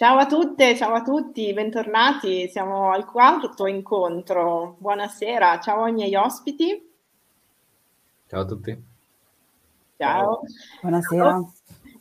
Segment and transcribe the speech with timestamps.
[0.00, 2.48] Ciao a tutte, ciao a tutti, bentornati.
[2.48, 4.76] Siamo al quarto incontro.
[4.78, 6.90] Buonasera, ciao ai miei ospiti.
[8.26, 8.82] Ciao a tutti.
[9.98, 10.40] Ciao.
[10.80, 11.44] Buonasera.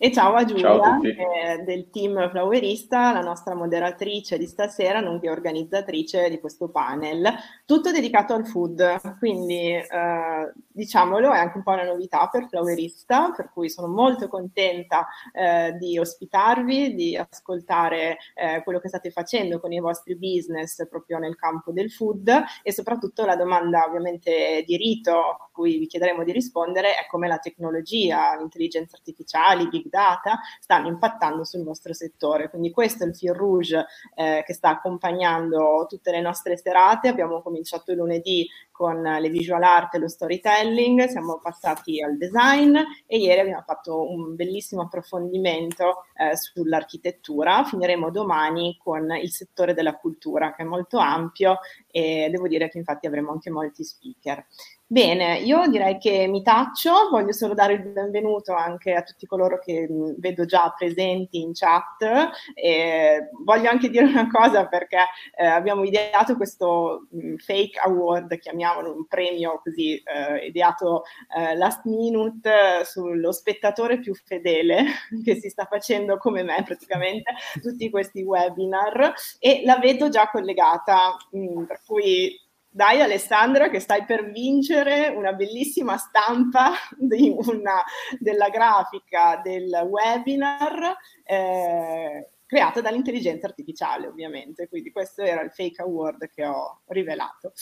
[0.01, 5.01] E ciao a Giulia ciao a eh, del team Flowerista, la nostra moderatrice di stasera,
[5.01, 7.29] nonché organizzatrice di questo panel.
[7.65, 13.33] Tutto dedicato al food, quindi eh, diciamolo, è anche un po' una novità per Flowerista,
[13.35, 19.59] per cui sono molto contenta eh, di ospitarvi, di ascoltare eh, quello che state facendo
[19.59, 22.31] con i vostri business proprio nel campo del food
[22.63, 27.27] e soprattutto la domanda ovviamente di rito a cui vi chiederemo di rispondere è come
[27.27, 32.49] la tecnologia, l'intelligenza artificiale, i big data stanno impattando sul nostro settore.
[32.49, 37.07] Quindi questo è il fil rouge eh, che sta accompagnando tutte le nostre serate.
[37.07, 38.47] Abbiamo cominciato lunedì
[38.79, 44.09] con le visual art e lo storytelling, siamo passati al design e ieri abbiamo fatto
[44.09, 47.65] un bellissimo approfondimento eh, sull'architettura.
[47.65, 51.57] Finiremo domani con il settore della cultura che è molto ampio
[51.91, 54.45] e devo dire che infatti avremo anche molti speaker.
[54.91, 59.59] Bene, io direi che mi taccio, voglio solo dare il benvenuto anche a tutti coloro
[59.59, 59.87] che
[60.17, 64.97] vedo già presenti in chat e voglio anche dire una cosa perché
[65.37, 71.03] eh, abbiamo ideato questo mh, fake award, chiamiamolo un premio così eh, ideato
[71.37, 72.49] eh, last minute
[72.83, 74.85] sullo spettatore più fedele
[75.23, 81.15] che si sta facendo come me praticamente tutti questi webinar e la vedo già collegata,
[81.29, 82.35] mh, per cui
[82.69, 87.83] dai Alessandra che stai per vincere una bellissima stampa una,
[88.19, 96.29] della grafica del webinar eh, creata dall'intelligenza artificiale ovviamente, quindi questo era il fake award
[96.33, 97.53] che ho rivelato.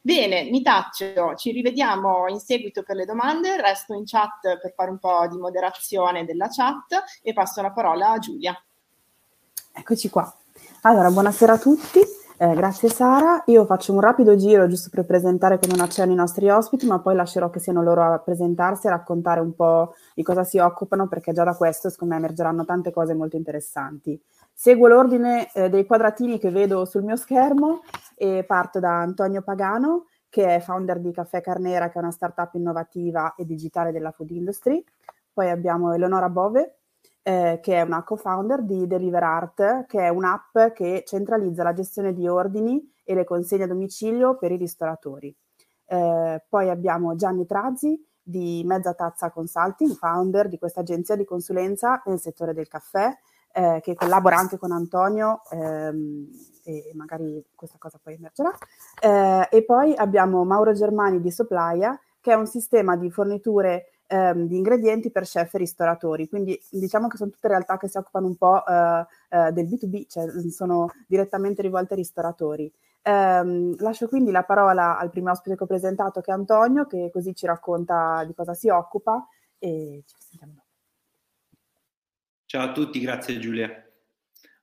[0.00, 4.90] Bene, mi taccio, ci rivediamo in seguito per le domande, resto in chat per fare
[4.90, 8.56] un po' di moderazione della chat e passo la parola a Giulia.
[9.72, 10.32] Eccoci qua.
[10.82, 12.25] Allora, buonasera a tutti.
[12.38, 16.16] Eh, grazie Sara, io faccio un rapido giro giusto per presentare come un accenno i
[16.16, 20.22] nostri ospiti, ma poi lascerò che siano loro a presentarsi e raccontare un po' di
[20.22, 24.22] cosa si occupano, perché già da questo secondo me emergeranno tante cose molto interessanti.
[24.52, 27.80] Seguo l'ordine eh, dei quadratini che vedo sul mio schermo
[28.14, 32.52] e parto da Antonio Pagano, che è founder di Caffè Carnera, che è una startup
[32.52, 34.84] innovativa e digitale della food industry.
[35.32, 36.80] Poi abbiamo Eleonora Bove,
[37.26, 42.12] eh, che è una co-founder di Deliver Art, che è un'app che centralizza la gestione
[42.12, 45.34] di ordini e le consegne a domicilio per i ristoratori.
[45.86, 52.00] Eh, poi abbiamo Gianni Trazzi di Mezza Tazza Consulting, founder di questa agenzia di consulenza
[52.06, 53.12] nel settore del caffè,
[53.52, 56.28] eh, che collabora anche con Antonio ehm,
[56.62, 58.52] e magari questa cosa poi emergerà.
[59.00, 64.46] Eh, e poi abbiamo Mauro Germani di Soplaia, che è un sistema di forniture ehm,
[64.46, 66.28] di ingredienti per chef e ristoratori.
[66.28, 70.06] Quindi diciamo che sono tutte realtà che si occupano un po' eh, eh, del B2B,
[70.08, 72.72] cioè sono direttamente rivolte ai ristoratori.
[73.02, 77.10] Eh, lascio quindi la parola al primo ospite che ho presentato, che è Antonio, che
[77.12, 79.26] così ci racconta di cosa si occupa
[79.58, 80.64] e ci sentiamo dopo.
[82.46, 83.84] Ciao a tutti, grazie Giulia.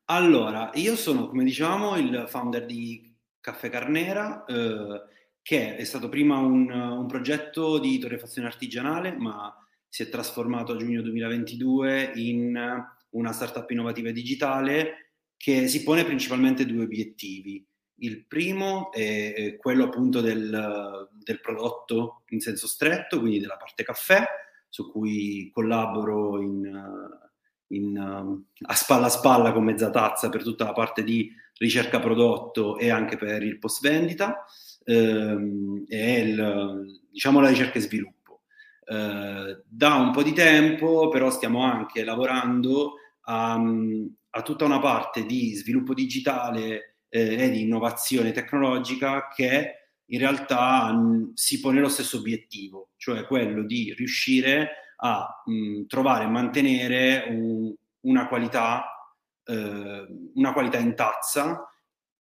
[0.06, 5.02] Allora, io sono, come dicevamo, il founder di Caffè Carnera, eh,
[5.44, 9.54] che è stato prima un, un progetto di torrefazione artigianale, ma
[9.88, 12.58] si è trasformato a giugno 2022 in
[13.10, 17.64] una startup innovativa e digitale che si pone principalmente due obiettivi.
[17.98, 24.26] Il primo è quello appunto del, del, prodotto in senso stretto, quindi della parte caffè,
[24.70, 27.10] su cui collaboro in,
[27.68, 32.78] in, a spalla a spalla con mezza tazza per tutta la parte di ricerca prodotto
[32.78, 34.46] e anche per il post vendita
[34.86, 38.42] ehm, è il, diciamo la ricerca e sviluppo.
[38.86, 42.96] Eh, da un po' di tempo però stiamo anche lavorando
[43.26, 43.62] a,
[44.30, 50.94] a tutta una parte di sviluppo digitale eh, e di innovazione tecnologica che in realtà
[51.34, 57.74] si pone lo stesso obiettivo, cioè quello di riuscire a mh, trovare e mantenere un,
[58.02, 58.84] una, qualità,
[59.46, 60.06] eh,
[60.36, 61.68] una qualità in tazza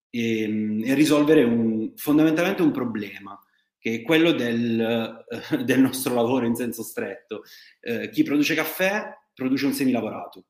[0.10, 3.40] e, ehm, e risolvere un, fondamentalmente un problema
[3.78, 7.44] che è quello del, uh, del, nostro lavoro in senso stretto.
[7.82, 10.46] Uh, chi produce caffè produce un semilavorato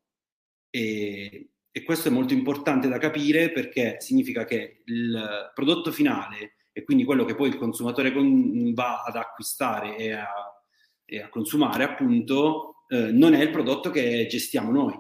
[0.71, 6.83] e, e, questo è molto importante da capire perché significa che il prodotto finale e
[6.83, 10.27] quindi quello che poi il consumatore con, va ad acquistare e a,
[11.05, 14.97] e a consumare appunto uh, non è il prodotto che gestiamo noi.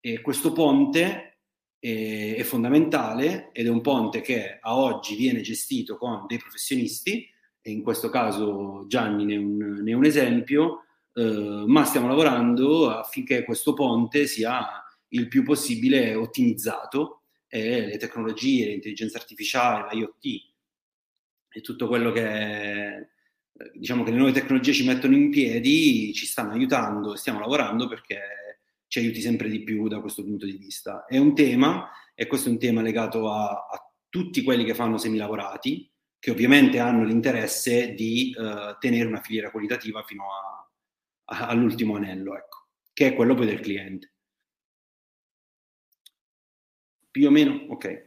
[0.00, 1.27] E questo ponte
[1.78, 7.28] è, è fondamentale ed è un ponte che a oggi viene gestito con dei professionisti,
[7.60, 10.84] e in questo caso Gianni ne è un, ne è un esempio,
[11.14, 18.66] eh, ma stiamo lavorando affinché questo ponte sia il più possibile ottimizzato e le tecnologie,
[18.66, 20.46] l'intelligenza artificiale, l'IoT
[21.50, 23.08] e tutto quello che
[23.74, 27.88] diciamo che le nuove tecnologie ci mettono in piedi ci stanno aiutando e stiamo lavorando
[27.88, 28.20] perché
[28.88, 31.04] ci aiuti sempre di più da questo punto di vista.
[31.04, 34.98] È un tema, e questo è un tema legato a, a tutti quelli che fanno
[34.98, 40.68] semilavorati, che ovviamente hanno l'interesse di uh, tenere una filiera qualitativa fino a,
[41.36, 44.14] a, all'ultimo anello, ecco, che è quello poi del cliente.
[47.10, 48.06] Più o meno, ok.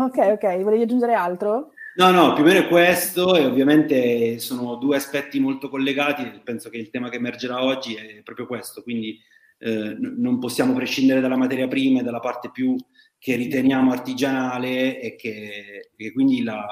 [0.00, 0.62] Ok, ok.
[0.62, 1.72] Volevi aggiungere altro?
[1.96, 6.40] No, no, più o meno è questo e ovviamente sono due aspetti molto collegati.
[6.44, 9.18] Penso che il tema che emergerà oggi è proprio questo, quindi
[9.58, 12.76] eh, non possiamo prescindere dalla materia prima e dalla parte più
[13.18, 16.64] che riteniamo artigianale e che, che quindi la,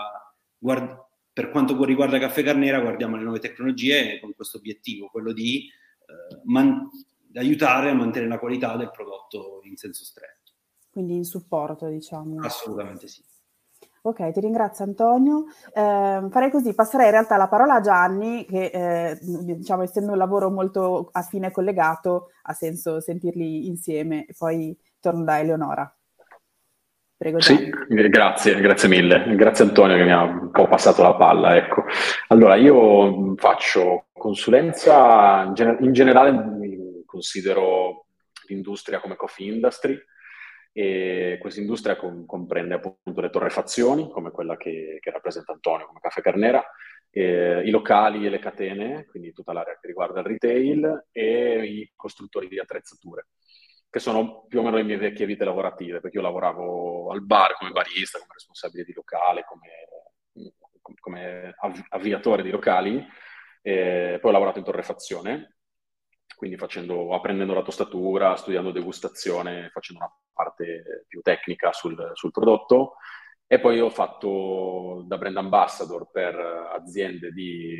[0.58, 1.02] guard-
[1.32, 6.40] per quanto riguarda Caffè Carnera guardiamo le nuove tecnologie con questo obiettivo, quello di eh,
[6.44, 6.88] man-
[7.34, 10.52] aiutare a mantenere la qualità del prodotto in senso stretto.
[10.90, 12.38] Quindi in supporto, diciamo.
[12.40, 13.22] Assolutamente sì.
[14.06, 15.46] Ok, ti ringrazio Antonio.
[15.72, 20.18] Eh, farei così, passerei in realtà la parola a Gianni, che eh, diciamo essendo un
[20.18, 25.90] lavoro molto affine e collegato, ha senso sentirli insieme, e poi torno da Eleonora.
[27.16, 27.40] Prego.
[27.40, 29.34] Sì, grazie, grazie mille.
[29.36, 31.56] Grazie Antonio che mi ha un po' passato la palla.
[31.56, 31.84] Ecco.
[32.28, 35.50] Allora, io faccio consulenza,
[35.80, 38.04] in, generale considero
[38.48, 39.98] l'industria come coffee industry,
[40.76, 46.00] e questa industria com- comprende appunto le torrefazioni, come quella che, che rappresenta Antonio, come
[46.00, 46.64] Caffè Carnera,
[47.10, 51.92] eh, i locali e le catene, quindi tutta l'area che riguarda il retail, e i
[51.94, 53.28] costruttori di attrezzature,
[53.88, 57.54] che sono più o meno le mie vecchie vite lavorative, perché io lavoravo al bar
[57.56, 61.54] come barista, come responsabile di locale, come, come
[61.90, 63.00] avviatore di locali,
[63.62, 65.54] eh, poi ho lavorato in torrefazione,
[66.36, 72.96] quindi facendo, apprendendo la tostatura, studiando degustazione, facendo una parte più tecnica sul, sul prodotto.
[73.46, 77.76] E poi ho fatto da brand ambassador per aziende di,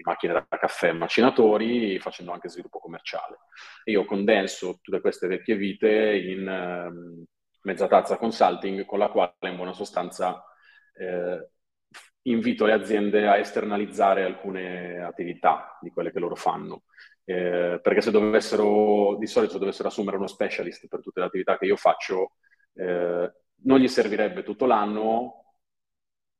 [0.00, 3.38] di macchine da caffè e macinatori, facendo anche sviluppo commerciale.
[3.84, 7.24] Io condenso tutte queste vecchie vite in um,
[7.62, 10.42] mezza tazza consulting, con la quale in buona sostanza
[10.94, 11.50] eh,
[12.22, 16.84] invito le aziende a esternalizzare alcune attività di quelle che loro fanno.
[17.30, 21.56] Eh, perché se dovessero, di solito se dovessero assumere uno specialist per tutte le attività
[21.56, 22.32] che io faccio,
[22.74, 23.32] eh,
[23.62, 25.54] non gli servirebbe tutto l'anno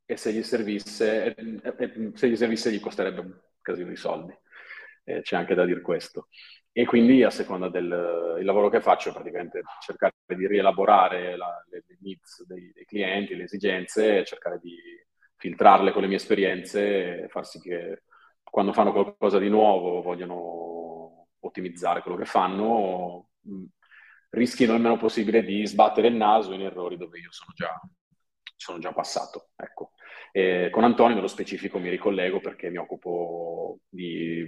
[0.05, 4.37] e se gli servisse, e, se gli, servisse gli costerebbe un casino di soldi.
[5.05, 6.27] Eh, c'è anche da dire questo.
[6.73, 7.87] E quindi a seconda del
[8.43, 13.45] lavoro che faccio, praticamente cercare di rielaborare la, le, le, needs dei, dei, clienti, le
[13.45, 14.77] esigenze, cercare di
[15.37, 18.03] filtrarle con le mie esperienze e far sì che
[18.50, 23.64] quando fanno qualcosa di nuovo vogliono ottimizzare quello che fanno, mh,
[24.31, 27.81] rischino il meno possibile di sbattere il naso in errori dove io sono già,
[28.56, 29.50] sono già passato.
[29.56, 29.93] Ecco.
[30.70, 34.44] con Antonio nello specifico mi ricollego perché mi occupo di,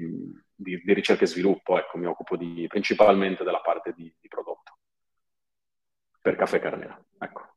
[0.54, 4.76] di, di ricerca e sviluppo, ecco, mi occupo di, principalmente della parte di prodotto
[6.22, 6.98] per Caffè Carnera.
[7.18, 7.54] Ecco.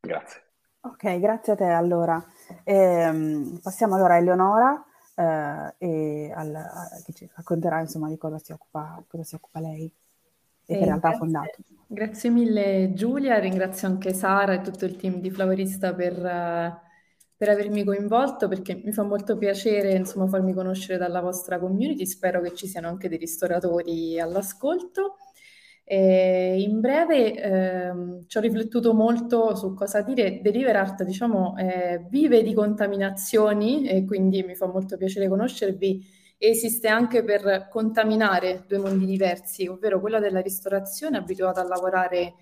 [0.00, 0.49] Grazie.
[0.82, 2.24] Ok, grazie a te allora.
[2.64, 4.84] Eh, passiamo allora a Eleonora
[5.14, 9.60] eh, e al, a, che ci racconterà insomma di cosa si occupa, cosa si occupa
[9.60, 9.92] lei
[10.64, 11.58] e che in realtà ha fondato.
[11.86, 16.14] Grazie mille Giulia, ringrazio anche Sara e tutto il team di Flavorista per,
[17.36, 22.40] per avermi coinvolto perché mi fa molto piacere insomma farmi conoscere dalla vostra community, spero
[22.40, 25.16] che ci siano anche dei ristoratori all'ascolto.
[25.92, 30.40] E in breve ehm, ci ho riflettuto molto su cosa dire.
[30.40, 36.06] Deliver Art, diciamo, eh, vive di contaminazioni e quindi mi fa molto piacere conoscervi.
[36.38, 42.34] Esiste anche per contaminare due mondi diversi, ovvero quello della ristorazione, abituata a lavorare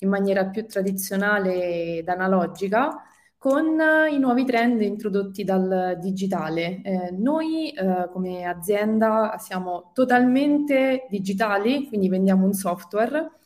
[0.00, 3.02] in maniera più tradizionale ed analogica,
[3.40, 3.80] con
[4.10, 6.82] i nuovi trend introdotti dal digitale.
[6.82, 13.38] Eh, noi eh, come azienda siamo totalmente digitali, quindi vendiamo un software,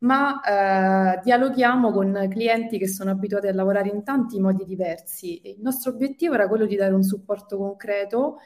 [0.00, 5.40] ma eh, dialoghiamo con clienti che sono abituati a lavorare in tanti modi diversi.
[5.50, 8.42] il nostro obiettivo era quello di dare un supporto concreto eh,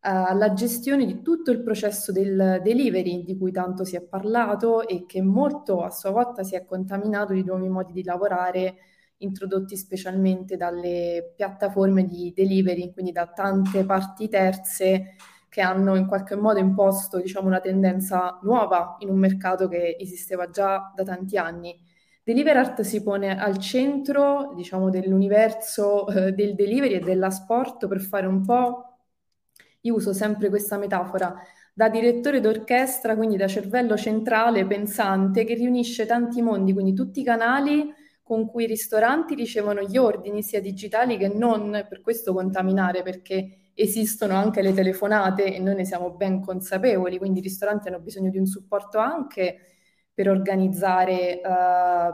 [0.00, 5.06] alla gestione di tutto il processo del delivery di cui tanto si è parlato e
[5.06, 8.74] che molto a sua volta si è contaminato di nuovi modi di lavorare
[9.22, 15.16] introdotti specialmente dalle piattaforme di delivery, quindi da tante parti terze
[15.48, 20.48] che hanno in qualche modo imposto diciamo, una tendenza nuova in un mercato che esisteva
[20.48, 21.78] già da tanti anni.
[22.24, 28.26] Deliverart si pone al centro diciamo, dell'universo eh, del delivery e della sport per fare
[28.26, 28.96] un po',
[29.82, 31.34] io uso sempre questa metafora,
[31.74, 37.24] da direttore d'orchestra, quindi da cervello centrale pensante che riunisce tanti mondi, quindi tutti i
[37.24, 37.92] canali
[38.32, 43.72] con cui i ristoranti ricevono gli ordini sia digitali che non, per questo contaminare, perché
[43.74, 48.30] esistono anche le telefonate e noi ne siamo ben consapevoli, quindi i ristoranti hanno bisogno
[48.30, 49.56] di un supporto anche
[50.14, 51.42] per organizzare, eh,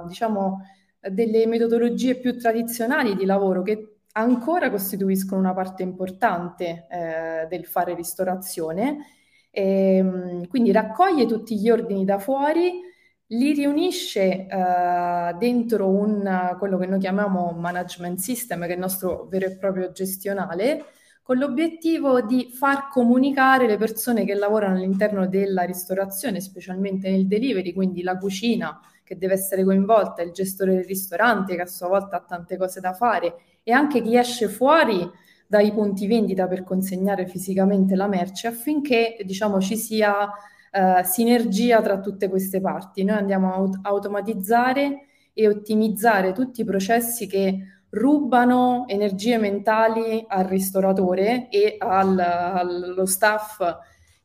[0.09, 0.63] diciamo,
[1.09, 7.95] delle metodologie più tradizionali di lavoro che ancora costituiscono una parte importante eh, del fare
[7.95, 9.07] ristorazione.
[9.53, 12.88] E, ehm, quindi raccoglie tutti gli ordini da fuori,
[13.29, 19.27] li riunisce eh, dentro un, quello che noi chiamiamo management system, che è il nostro
[19.31, 20.85] vero e proprio gestionale,
[21.23, 27.75] con l'obiettivo di far comunicare le persone che lavorano all'interno della ristorazione, specialmente nel delivery,
[27.75, 32.17] quindi la cucina che deve essere coinvolta, il gestore del ristorante che a sua volta
[32.17, 35.07] ha tante cose da fare e anche chi esce fuori
[35.47, 40.31] dai punti vendita per consegnare fisicamente la merce affinché diciamo ci sia
[40.79, 43.03] eh, sinergia tra tutte queste parti.
[43.03, 47.59] Noi andiamo a aut- automatizzare e ottimizzare tutti i processi che
[47.91, 53.61] rubano energie mentali al ristoratore e al, allo staff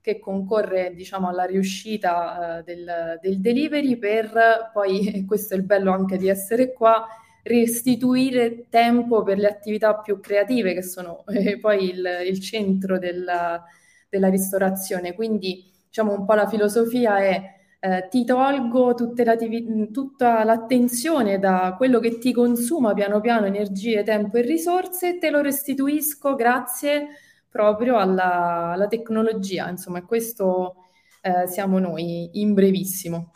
[0.01, 5.91] che concorre diciamo, alla riuscita uh, del, del, delivery per poi, questo è il bello
[5.91, 7.07] anche di essere qua,
[7.43, 13.63] restituire tempo per le attività più creative che sono eh, poi il, il centro della,
[14.09, 15.13] della, ristorazione.
[15.13, 22.17] Quindi diciamo un po' la filosofia è eh, ti tolgo tutta l'attenzione da quello che
[22.17, 27.09] ti consuma piano piano energie, tempo e risorse e te lo restituisco grazie
[27.47, 29.69] proprio alla, alla tecnologia.
[29.69, 30.77] Insomma, questo
[31.21, 33.31] eh, siamo noi in brevissimo.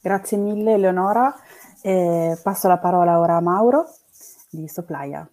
[0.00, 1.34] Grazie mille Eleonora.
[1.82, 3.84] Eh, passo la parola ora a Mauro
[4.48, 5.28] di Soplaia.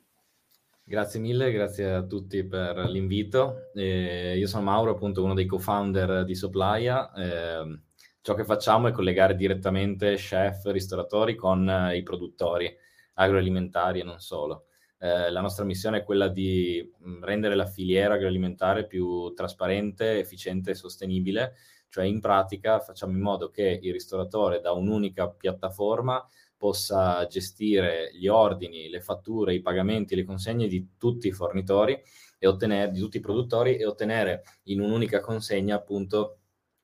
[0.90, 3.70] Grazie mille, grazie a tutti per l'invito.
[3.76, 7.14] Eh, io sono Mauro, appunto uno dei co-founder di Soplaia.
[7.14, 7.80] Eh,
[8.22, 12.76] ciò che facciamo è collegare direttamente chef, ristoratori con eh, i produttori
[13.14, 14.66] agroalimentari e non solo.
[14.98, 20.72] Eh, la nostra missione è quella di mm, rendere la filiera agroalimentare più trasparente, efficiente
[20.72, 21.54] e sostenibile,
[21.90, 26.28] cioè in pratica facciamo in modo che il ristoratore da un'unica piattaforma
[26.60, 31.98] possa gestire gli ordini, le fatture, i pagamenti, le consegne di tutti i fornitori
[32.38, 36.40] e ottenere, di tutti i produttori e ottenere in un'unica consegna appunto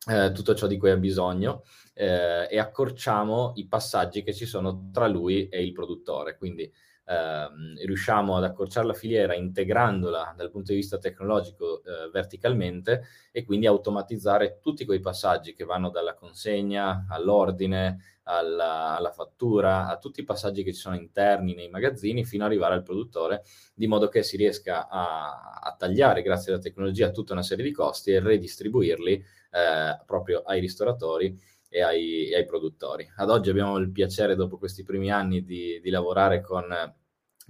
[0.07, 1.63] eh, tutto ciò di cui ha bisogno
[1.93, 6.37] eh, e accorciamo i passaggi che ci sono tra lui e il produttore.
[6.37, 6.71] Quindi
[7.05, 13.43] ehm, riusciamo ad accorciare la filiera integrandola dal punto di vista tecnologico eh, verticalmente e
[13.43, 20.21] quindi automatizzare tutti quei passaggi che vanno dalla consegna all'ordine, alla, alla, fattura, a tutti
[20.21, 23.43] i passaggi che ci sono interni nei magazzini fino ad arrivare al produttore,
[23.73, 27.71] di modo che si riesca a, a tagliare, grazie alla tecnologia, tutta una serie di
[27.71, 29.13] costi e redistribuirli
[29.51, 31.37] eh, proprio ai ristoratori
[31.75, 33.05] e ai, e ai, produttori.
[33.17, 36.63] Ad oggi abbiamo il piacere, dopo questi primi anni, di, di lavorare con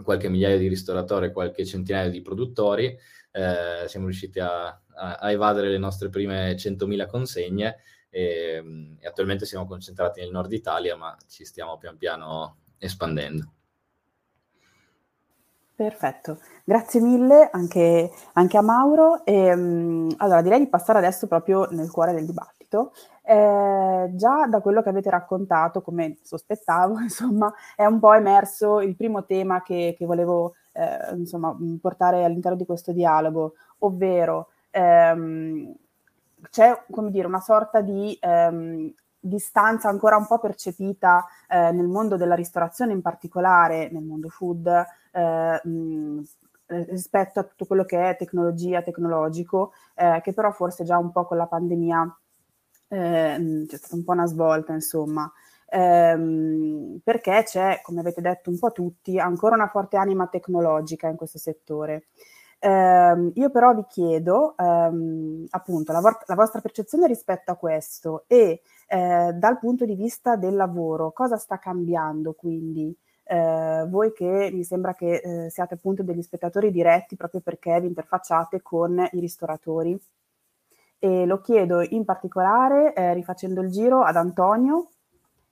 [0.02, 2.86] qualche migliaio di ristoratori e qualche centinaio di produttori.
[3.32, 4.82] Eh, siamo riusciti a, a,
[5.20, 7.78] a, evadere le nostre prime 100.000 consegne
[8.10, 8.64] e,
[9.00, 13.54] e, attualmente siamo concentrati nel nord Italia, ma ci stiamo pian piano espandendo.
[15.76, 19.24] Perfetto, grazie mille anche, anche a Mauro.
[19.24, 22.55] E, um, allora direi di passare adesso proprio nel cuore del dibattito
[23.24, 28.96] eh, già da quello che avete raccontato, come sospettavo, insomma, è un po' emerso il
[28.96, 35.74] primo tema che, che volevo eh, insomma, portare all'interno di questo dialogo, ovvero ehm,
[36.50, 42.16] c'è come dire, una sorta di ehm, distanza ancora un po' percepita eh, nel mondo
[42.18, 44.68] della ristorazione, in particolare nel mondo food,
[45.12, 46.22] eh, mh,
[46.68, 51.26] rispetto a tutto quello che è tecnologia, tecnologico, eh, che però forse già un po'
[51.26, 52.18] con la pandemia
[52.88, 55.32] eh, c'è stata un po' una svolta, insomma,
[55.70, 61.16] ehm, perché c'è, come avete detto un po' tutti, ancora una forte anima tecnologica in
[61.16, 62.08] questo settore.
[62.60, 68.24] Eh, io però vi chiedo ehm, appunto la, vo- la, vostra percezione rispetto a questo
[68.28, 72.96] e eh, dal punto di vista del lavoro cosa sta cambiando quindi?
[73.24, 77.88] Eh, voi che mi sembra che eh, siate appunto degli spettatori diretti proprio perché vi
[77.88, 80.00] interfacciate con i ristoratori
[81.06, 84.90] e lo chiedo in particolare eh, rifacendo il giro ad Antonio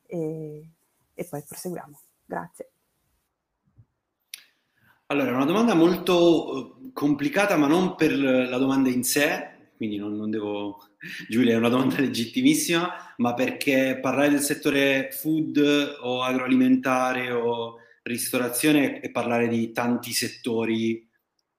[0.08, 0.68] e,
[1.14, 2.00] e poi proseguiamo.
[2.26, 2.72] Grazie.
[5.08, 9.98] Allora, è una domanda molto eh, complicata, ma non per la domanda in sé, quindi
[9.98, 10.80] non, non, devo...
[11.30, 19.02] Giulia, è una domanda legittimissima, ma perché parlare del settore food o agroalimentare o ristorazione
[19.02, 21.08] è parlare di tanti settori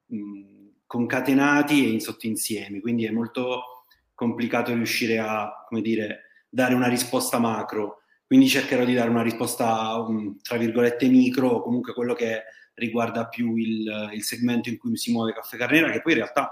[0.07, 0.53] mh,
[0.85, 3.74] concatenati e in sottoinsiemi, quindi è molto
[4.15, 8.03] complicato riuscire a, come dire, dare una risposta macro.
[8.27, 12.45] Quindi cercherò di dare una risposta, um, tra virgolette, micro, o comunque quello che
[12.75, 16.51] riguarda più il, il, segmento in cui si muove Caffè Carnera, che poi in realtà,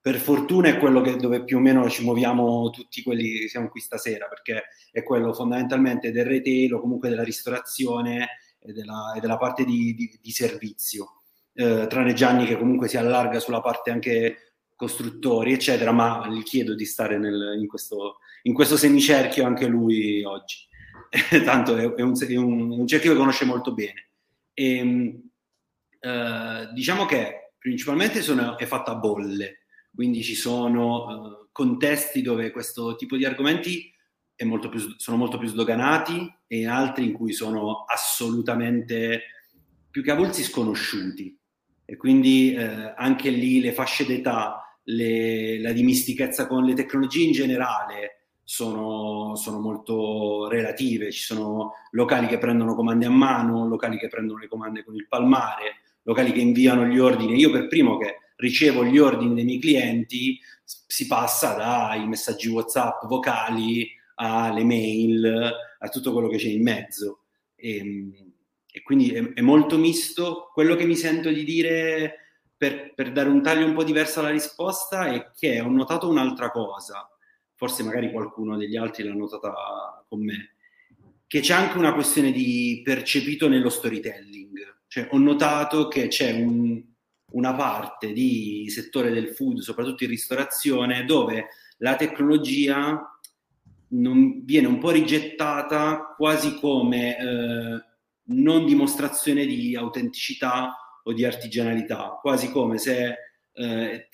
[0.00, 3.68] per fortuna, è quello che, dove più o meno ci muoviamo tutti quelli che siamo
[3.68, 9.20] qui stasera, perché è quello fondamentalmente del retail o comunque della ristorazione e della, e
[9.20, 11.22] della parte di, di, di servizio.
[11.52, 14.49] Eh, tranne Gianni che comunque si allarga sulla parte anche
[14.80, 20.24] costruttori, eccetera, ma gli chiedo di stare nel, in, questo, in, questo, semicerchio anche lui
[20.24, 20.56] oggi.
[21.44, 24.08] Tanto è, è, un, è, un, un, cerchio che conosce molto bene.
[24.54, 25.30] E, ehm,
[26.00, 32.50] eh, diciamo che principalmente sono, è fatta a bolle, quindi ci sono eh, contesti dove
[32.50, 33.92] questo tipo di argomenti
[34.46, 39.24] molto più, sono molto più sdoganati e altri in cui sono assolutamente
[39.90, 41.38] più che avulsi sconosciuti.
[41.84, 47.32] E quindi eh, anche lì le fasce d'età le, la dimistichezza con le tecnologie in
[47.32, 51.10] generale sono, sono, molto relative.
[51.12, 55.06] Ci sono locali che prendono comande a mano, locali che prendono le comande con il
[55.08, 57.38] palmare, locali che inviano gli ordini.
[57.38, 63.06] Io per primo che ricevo gli ordini dei miei clienti si passa dai messaggi WhatsApp
[63.06, 67.24] vocali alle mail, a tutto quello che c'è in mezzo.
[67.54, 68.32] E, ehm,
[68.72, 70.50] e quindi è, è molto misto.
[70.52, 72.19] Quello che mi sento di dire
[72.60, 76.50] per, per, dare un taglio un po' diverso alla risposta è che ho notato un'altra
[76.50, 77.08] cosa,
[77.54, 80.56] forse magari qualcuno degli altri l'ha notata con me,
[81.26, 84.80] che c'è anche una questione di percepito nello storytelling.
[84.88, 86.84] Cioè, ho notato che c'è un,
[87.32, 91.46] una parte di settore del food, soprattutto in ristorazione, dove
[91.78, 93.18] la tecnologia
[93.88, 97.84] viene un po' rigettata quasi come eh,
[98.34, 103.16] non dimostrazione di autenticità o di artigianalità, quasi come se
[103.52, 104.08] eh,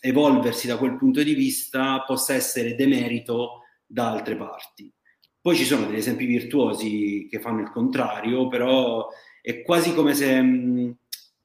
[0.00, 4.92] evolversi da quel punto di vista possa essere demerito da altre parti.
[5.40, 9.08] Poi ci sono degli esempi virtuosi che fanno il contrario, però
[9.40, 10.96] è quasi come se mh,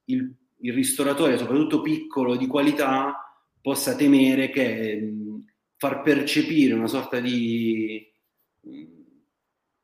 [0.06, 3.15] il, il, ristoratore, soprattutto piccolo di qualità,
[3.62, 5.45] possa temere che mh,
[5.77, 8.06] far percepire una sorta di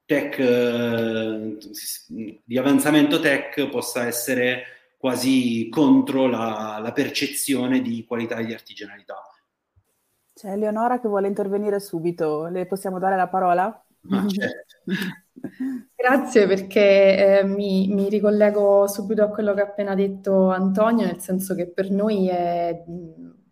[0.09, 1.57] tech, eh,
[2.43, 4.63] di avanzamento tech possa essere
[4.97, 9.21] quasi contro la, la percezione di qualità e di artigianalità.
[10.33, 13.85] C'è Eleonora che vuole intervenire subito, le possiamo dare la parola?
[14.09, 14.77] Ah, certo.
[15.95, 21.19] Grazie perché eh, mi, mi, ricollego subito a quello che ha appena detto Antonio, nel
[21.19, 22.83] senso che per noi è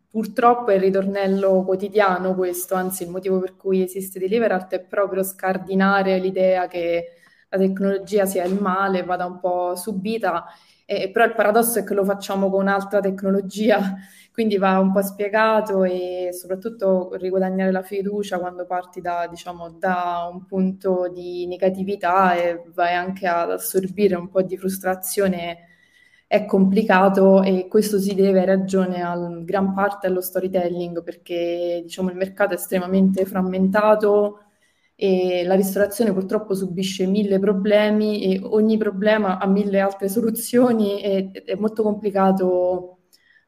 [0.10, 5.22] Purtroppo è il ritornello quotidiano questo, anzi il motivo per cui esiste Deliverart è proprio
[5.22, 7.10] scardinare l'idea che
[7.50, 10.46] la tecnologia sia il male, vada un po' subita,
[10.86, 13.96] e, però il paradosso è che lo facciamo con un'altra tecnologia,
[14.32, 20.30] quindi va un po' spiegato e soprattutto riguadagnare la fiducia quando parti da, diciamo, da
[20.32, 25.67] un punto di negatività e vai anche ad assorbire un po' di frustrazione
[26.28, 32.18] è complicato e questo si deve, ragione, al, gran parte allo storytelling perché diciamo, il
[32.18, 34.42] mercato è estremamente frammentato
[34.94, 41.32] e la ristorazione purtroppo subisce mille problemi e ogni problema ha mille altre soluzioni e
[41.46, 42.98] è molto complicato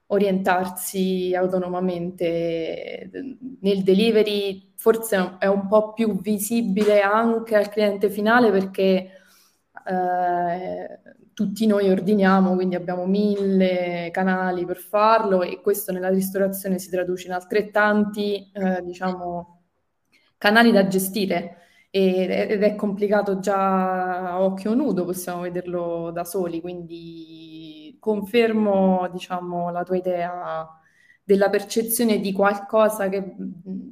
[0.08, 3.10] orientarsi autonomamente
[3.62, 4.74] nel delivery.
[4.76, 9.12] Forse è un po' più visibile anche al cliente finale perché
[9.86, 10.99] eh,
[11.40, 17.28] tutti noi ordiniamo, quindi abbiamo mille canali per farlo e questo nella ristorazione si traduce
[17.28, 19.62] in altrettanti, eh, diciamo,
[20.38, 21.56] canali da gestire.
[21.90, 29.84] Ed è complicato già a occhio nudo, possiamo vederlo da soli, quindi confermo, diciamo, la
[29.84, 30.68] tua idea
[31.24, 33.34] della percezione di qualcosa che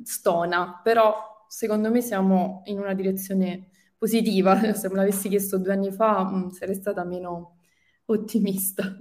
[0.03, 4.57] stona, però secondo me siamo in una direzione positiva.
[4.73, 7.57] Se me l'avessi chiesto due anni fa, mh, mm, sarei stata meno
[8.05, 8.97] ottimista.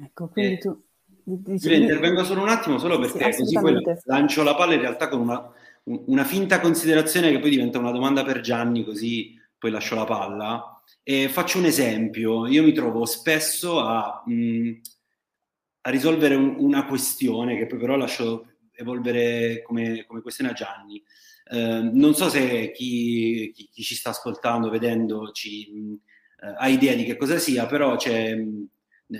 [0.00, 0.82] Ecco, quindi eh, tu...
[1.26, 1.68] Dici...
[1.68, 5.08] Io intervengo solo un attimo, solo perché sì, così poi lancio la palla in realtà
[5.08, 5.50] con una,
[5.84, 10.82] una finta considerazione che poi diventa una domanda per Gianni, così poi lascio la palla.
[11.02, 14.72] E faccio un esempio, io mi trovo spesso a, mh, mm,
[15.82, 21.02] a risolvere un, una questione che poi però lascio evolvere come, come questione a Gianni.
[21.50, 25.94] Ehm, non so se chi, chi, chi, ci sta ascoltando, vedendoci, mh,
[26.46, 28.36] eh, ha idea di che cosa sia, però c'è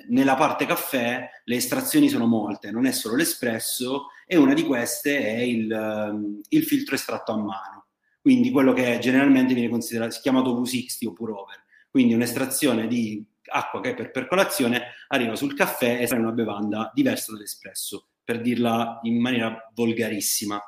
[0.08, 5.18] nella parte caffè le estrazioni sono molte, non è solo l'espresso e una di queste
[5.18, 7.86] è il, il filtro estratto a mano,
[8.20, 13.80] quindi quello che generalmente viene considerato, si chiama V60 oppure over, quindi un'estrazione di acqua
[13.80, 19.20] che per percolazione arriva sul caffè e sarà una bevanda diversa dall'espresso, per dirla in
[19.20, 20.60] maniera volgarissima.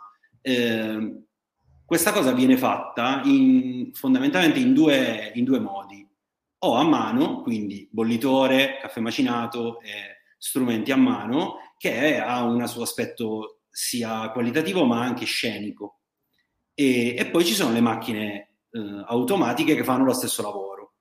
[0.43, 1.25] Eh,
[1.87, 6.07] questa cosa viene fatta in, fondamentalmente in due, in due modi.
[6.59, 12.83] O a mano, quindi bollitore, caffè macinato e strumenti a mano, che ha un suo
[12.83, 16.01] aspetto sia qualitativo ma anche scenico.
[16.75, 20.95] E, e poi ci sono le macchine eh, automatiche che fanno lo stesso lavoro.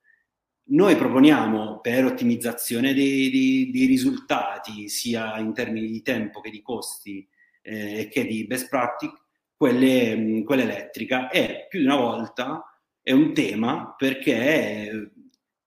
[0.67, 6.62] Noi proponiamo per ottimizzazione dei, dei, dei risultati, sia in termini di tempo che di
[6.62, 7.28] costi
[7.63, 9.13] eh, che di best practice,
[9.58, 12.63] quelle, quella elettrica e più di una volta
[13.02, 15.12] è un tema perché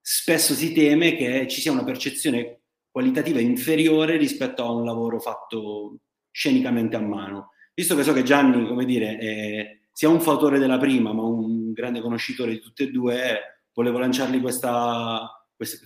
[0.01, 5.99] spesso si teme che ci sia una percezione qualitativa inferiore rispetto a un lavoro fatto
[6.31, 7.53] scenicamente a mano.
[7.75, 11.73] Visto che so che Gianni, come dire, è sia un fautore della prima, ma un
[11.73, 15.85] grande conoscitore di tutte e due, volevo lanciargli questa, questa,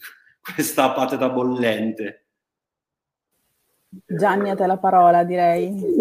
[0.54, 2.26] questa patata bollente.
[3.88, 5.96] Gianni, a te la parola, direi.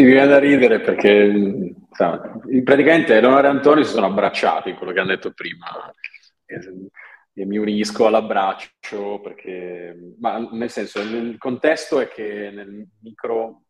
[0.00, 4.92] Sì, mi viene da ridere perché insomma, praticamente Leonardo e Antonio si sono abbracciati, quello
[4.92, 5.66] che hanno detto prima.
[6.46, 13.64] E mi unisco all'abbraccio perché, ma nel senso, il contesto è che nel micro,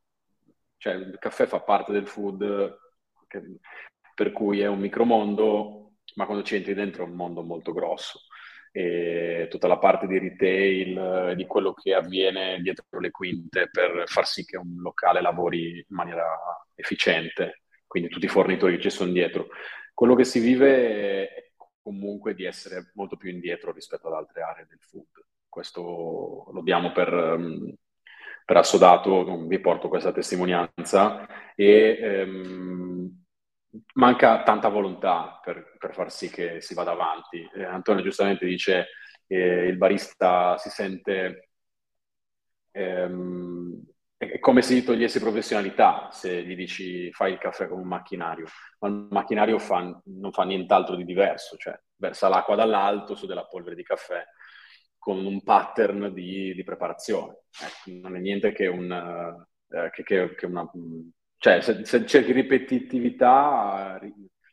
[0.77, 2.79] cioè il caffè fa parte del food,
[3.27, 3.43] che,
[4.14, 8.21] per cui è un micromondo, ma quando ci entri dentro è un mondo molto grosso
[8.72, 14.26] e tutta la parte di retail, di quello che avviene dietro le quinte per far
[14.26, 16.38] sì che un locale lavori in maniera
[16.74, 19.48] efficiente, quindi tutti i fornitori che ci sono dietro.
[19.92, 21.50] Quello che si vive è
[21.83, 25.09] comunque di essere molto più indietro rispetto ad altre aree del food.
[25.48, 27.74] Questo lo diamo per, um,
[28.44, 33.24] per assodato, vi porto questa testimonianza e um,
[33.94, 37.48] manca tanta volontà per, per, far sì che si vada avanti.
[37.54, 38.88] Eh, Antonio giustamente dice
[39.26, 41.50] eh, il barista si sente
[42.72, 43.83] ehm,
[44.16, 48.46] è come se gli togliessi professionalità se gli dici fai il caffè con un macchinario,
[48.80, 53.46] ma il macchinario fa, non fa nient'altro di diverso, cioè versa l'acqua dall'alto su della
[53.46, 54.22] polvere di caffè
[54.98, 57.44] con un pattern di, di preparazione.
[57.62, 60.70] Ecco, non è niente che, un, eh, che, che, che una
[61.40, 64.12] cioè, se, se cerchi ripetitività eh,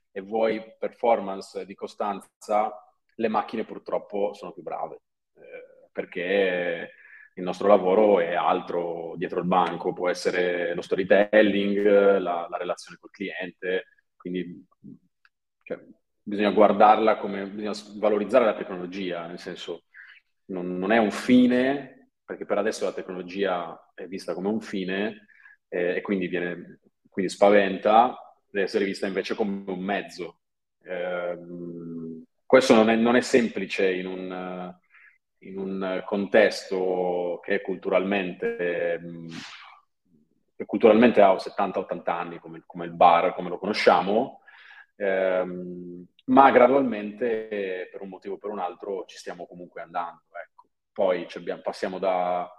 [0.10, 2.74] e vuoi performance di costanza,
[3.16, 5.02] le macchine purtroppo sono più brave,
[5.34, 6.92] eh, perché
[7.34, 12.98] il nostro lavoro è altro dietro il banco, può essere lo storytelling, la, la relazione
[13.02, 14.66] col cliente, quindi
[15.64, 15.78] cioè,
[16.24, 19.84] bisogna guardarla come, bisogna valorizzare la tecnologia, nel senso
[20.46, 25.28] non, non, è un fine, perché per adesso la tecnologia è vista come un fine,
[25.70, 28.18] eh, e quindi, viene, quindi spaventa,
[28.50, 30.40] deve essere vista invece come un mezzo.
[30.84, 31.38] Eh,
[32.46, 34.74] questo non è, non è, semplice in un,
[35.40, 39.02] in un contesto che culturalmente,
[40.56, 44.42] che culturalmente ha 70-80 anni, come, come, il bar, come lo conosciamo,
[44.96, 50.24] ehm, ma gradualmente, per un motivo o per un altro, ci stiamo comunque andando.
[50.32, 50.68] Ecco.
[50.92, 52.50] Poi abbiamo, passiamo da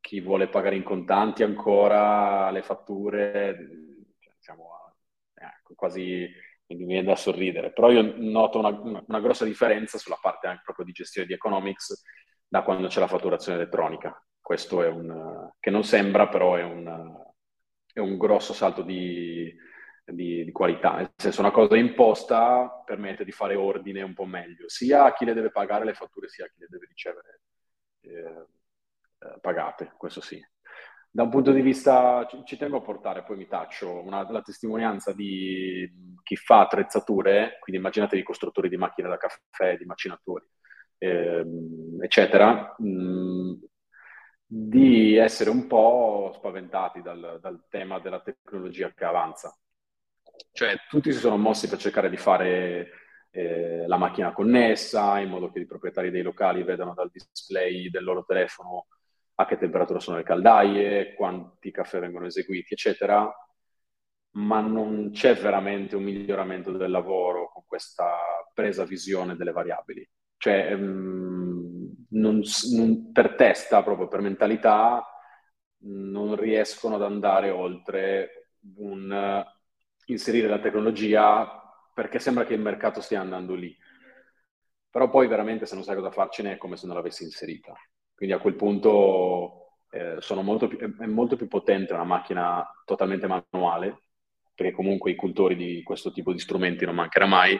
[0.00, 3.56] chi vuole pagare in contanti ancora le fatture,
[4.38, 4.94] siamo a,
[5.34, 6.28] ecco, quasi
[6.74, 10.84] mi viene da sorridere, però io noto una, una, grossa differenza sulla parte anche proprio
[10.84, 12.04] di gestione di economics
[12.46, 14.24] da quando c'è la fatturazione elettronica.
[14.40, 17.24] Questo è un, che non sembra, però è un,
[17.92, 19.52] è un grosso salto di,
[20.04, 24.68] di, di, qualità, nel senso una cosa imposta permette di fare ordine un po' meglio,
[24.68, 27.40] sia a chi le deve pagare le fatture, sia a chi le deve ricevere.
[28.02, 28.46] Eh,
[29.40, 30.40] pagate, questo sì.
[31.12, 34.42] Da un punto di vista, ci, ci tengo a portare, poi mi taccio, una, la
[34.42, 35.90] testimonianza di
[36.22, 40.46] chi fa attrezzature, quindi immaginatevi costruttori di macchine da caffè, di macinatori,
[40.98, 43.52] ehm, eccetera, mh, mm,
[44.46, 49.52] di essere un po' spaventati dal, dal tema della tecnologia che avanza.
[50.52, 52.88] Cioè, tutti si sono mossi per cercare di fare
[53.30, 58.04] eh, la macchina connessa, in modo che i proprietari dei locali vedano dal display del
[58.04, 58.86] loro telefono
[59.40, 63.32] a che temperatura sono le caldaie, quanti caffè vengono eseguiti, eccetera,
[64.32, 68.18] ma non c'è veramente un miglioramento del lavoro con questa
[68.52, 70.08] presa visione delle variabili.
[70.36, 75.04] Cioè, um, non, non, per testa, proprio per mentalità,
[75.82, 79.42] non riescono ad andare oltre un
[80.06, 81.48] inserire la tecnologia
[81.94, 83.74] perché sembra che il mercato stia andando lì.
[84.90, 87.72] Però poi veramente se non sai cosa farcene è come se non l'avessi inserita.
[88.20, 94.02] Quindi a quel punto eh, molto più, è molto più potente una macchina totalmente manuale,
[94.54, 97.58] perché comunque i cultori di questo tipo di strumenti non mancherà mai,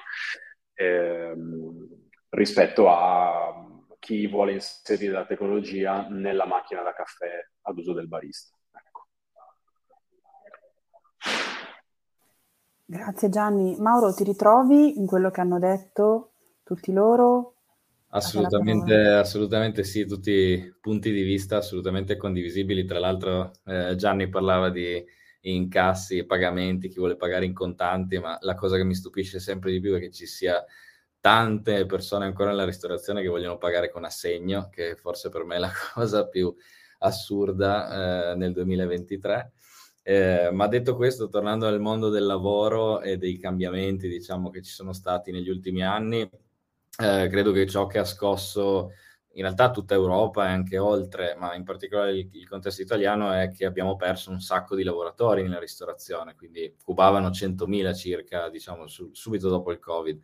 [0.75, 1.89] ehm,
[2.29, 3.55] rispetto a
[3.99, 8.55] chi vuole inserire la tecnologia nella macchina da caffè ad uso del barista.
[8.71, 9.07] Ecco.
[12.85, 13.77] Grazie Gianni.
[13.79, 16.33] Mauro, ti ritrovi in quello che hanno detto
[16.65, 17.55] tutti loro?
[18.13, 22.85] Assolutamente, assolutamente sì, tutti punti di vista assolutamente condivisibili.
[22.85, 25.05] Tra l'altro eh, Gianni parlava di
[25.43, 29.81] incassi, pagamenti, chi vuole pagare in contanti, ma la cosa che mi stupisce sempre di
[29.81, 30.65] più è che ci sia
[31.21, 35.59] tante persone ancora nella ristorazione che vogliono pagare con assegno, che forse per me è
[35.59, 36.53] la cosa più
[36.99, 39.53] assurda eh, nel 2023.
[40.03, 44.73] Eh, ma detto questo, tornando al mondo del lavoro e dei cambiamenti, diciamo, che ci
[44.73, 46.29] sono stati negli ultimi anni,
[47.01, 48.91] eh, credo che ciò che ha scosso
[49.35, 53.51] in realtà tutta Europa e anche oltre, ma in particolare il, il, contesto italiano è
[53.51, 59.11] che abbiamo perso un sacco di lavoratori nella ristorazione, quindi cubavano 100.000 circa, diciamo, su,
[59.13, 60.21] subito dopo il Covid.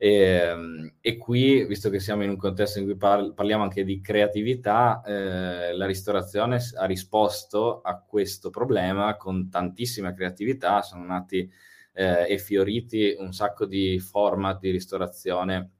[0.00, 3.84] E, ehm, e, qui, visto che siamo in un contesto in cui par- parliamo anche
[3.84, 11.50] di creatività, eh, la ristorazione ha risposto a questo problema con tantissima creatività, sono nati
[11.92, 15.77] eh, e fioriti un sacco di format di ristorazione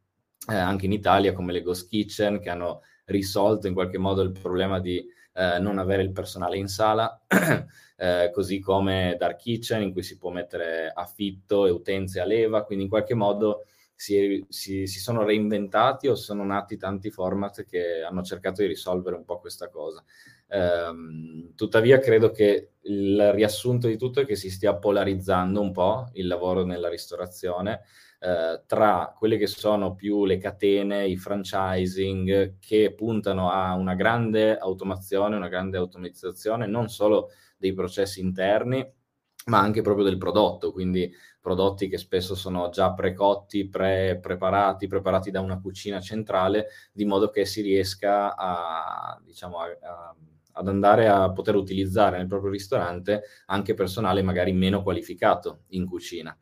[0.50, 4.32] eh, anche in Italia come le Ghost Kitchen che hanno risolto in qualche modo il
[4.32, 7.20] problema di eh, non avere il personale in sala,
[7.96, 12.64] eh, così come Dark Kitchen in cui si può mettere affitto e utenze a leva,
[12.64, 18.02] quindi in qualche modo si, si, si, sono reinventati o sono nati tanti format che
[18.02, 20.02] hanno cercato di risolvere un po' questa cosa.
[20.46, 26.08] Eh, tuttavia credo che il riassunto di tutto è che si stia polarizzando un po'
[26.14, 27.82] il lavoro nella ristorazione
[28.20, 34.56] eh, tra quelle che sono più le catene, i franchising che puntano a una grande
[34.56, 38.86] automazione, una grande automatizzazione non solo dei processi interni,
[39.46, 45.40] ma anche proprio del prodotto, quindi prodotti che spesso sono già precotti, pre-preparati, preparati da
[45.40, 50.16] una cucina centrale, di modo che si riesca a, diciamo, a, a,
[50.52, 56.36] ad andare a poter utilizzare nel proprio ristorante anche personale magari meno qualificato in cucina.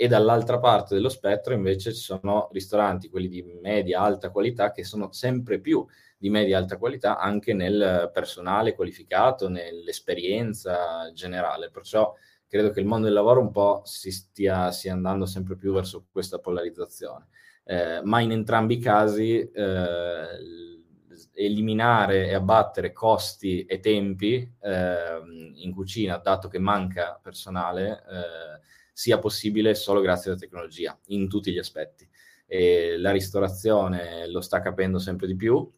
[0.00, 4.84] E dall'altra parte dello spettro invece ci sono ristoranti, quelli di media, alta qualità, che
[4.84, 5.84] sono sempre più
[6.16, 11.70] di media alta qualità anche nel personale qualificato, nell'esperienza generale.
[11.70, 12.14] Perciò
[12.46, 16.06] credo che il mondo del lavoro un po' si stia, stia andando sempre più verso
[16.12, 17.26] questa polarizzazione.
[17.64, 20.26] Eh, ma in entrambi i casi eh,
[21.34, 25.22] eliminare e abbattere costi e tempi eh,
[25.56, 28.66] in cucina, dato che manca personale, eh,
[28.98, 32.04] sia possibile solo grazie alla tecnologia, in tutti gli aspetti.
[32.48, 35.70] E la ristorazione lo sta capendo sempre di più.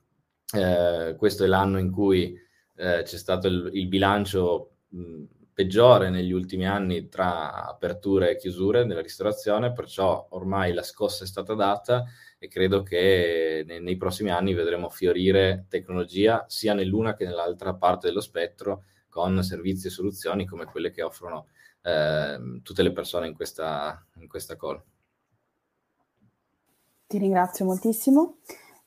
[0.56, 2.34] Eh, questo è l'anno in cui
[2.76, 8.86] eh, c'è stato il, il bilancio mh, peggiore negli ultimi anni tra aperture e chiusure
[8.86, 12.06] della ristorazione, perciò ormai la scossa è stata data
[12.38, 18.06] e credo che nei, nei prossimi anni vedremo fiorire tecnologia sia nell'una che nell'altra parte
[18.06, 21.48] dello spettro con servizi e soluzioni come quelle che offrono
[21.82, 24.82] eh, tutte le persone in questa, in questa call.
[27.06, 28.36] Ti ringrazio moltissimo.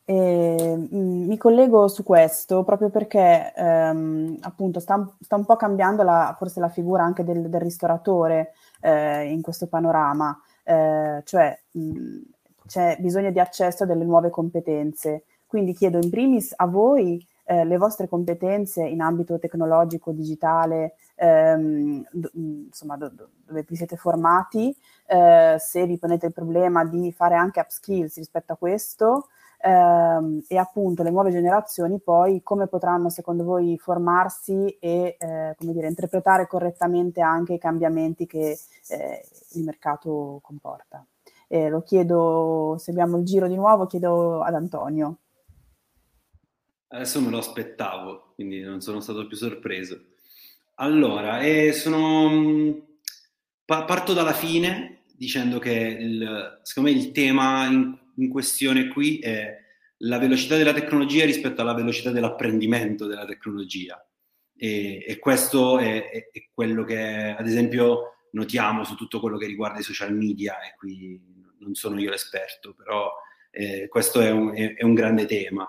[0.06, 5.56] E, mh, mm, mi collego su questo proprio perché ehm, appunto sta, sta, un po'
[5.56, 11.58] cambiando la, forse la figura anche del, del ristoratore eh, in questo panorama, eh, cioè
[11.72, 12.22] mh, mm,
[12.68, 15.26] c'è bisogno di accesso a delle nuove competenze.
[15.46, 22.08] Quindi chiedo in primis a voi eh, le vostre competenze in ambito tecnologico, digitale, ehm,
[22.12, 24.76] do, mm, insomma do, do, dove vi siete formati,
[25.08, 29.28] eh, se vi ponete il problema di fare anche upskills rispetto a questo,
[29.62, 35.74] ehm, e appunto le nuove generazioni poi come potranno secondo voi formarsi e eh, come
[35.74, 38.58] dire, interpretare correttamente anche i cambiamenti che
[38.90, 41.06] eh, il mercato comporta.
[41.48, 45.18] E lo chiedo, se abbiamo il giro di nuovo, chiedo ad Antonio.
[46.94, 50.00] Adesso me lo aspettavo, quindi non sono stato più sorpreso.
[50.76, 53.00] Allora, eh, sono...
[53.66, 59.62] parto dalla fine dicendo che il, secondo me il tema in in questione qui è
[59.98, 64.06] la velocità della tecnologia rispetto alla velocità dell'apprendimento della tecnologia.
[64.56, 69.48] E, e questo è, è, è, quello che, ad esempio, notiamo su tutto quello che
[69.48, 71.20] riguarda i social media, e qui
[71.60, 73.12] non sono io l'esperto, però
[73.52, 75.68] eh, questo è un, è un, grande tema.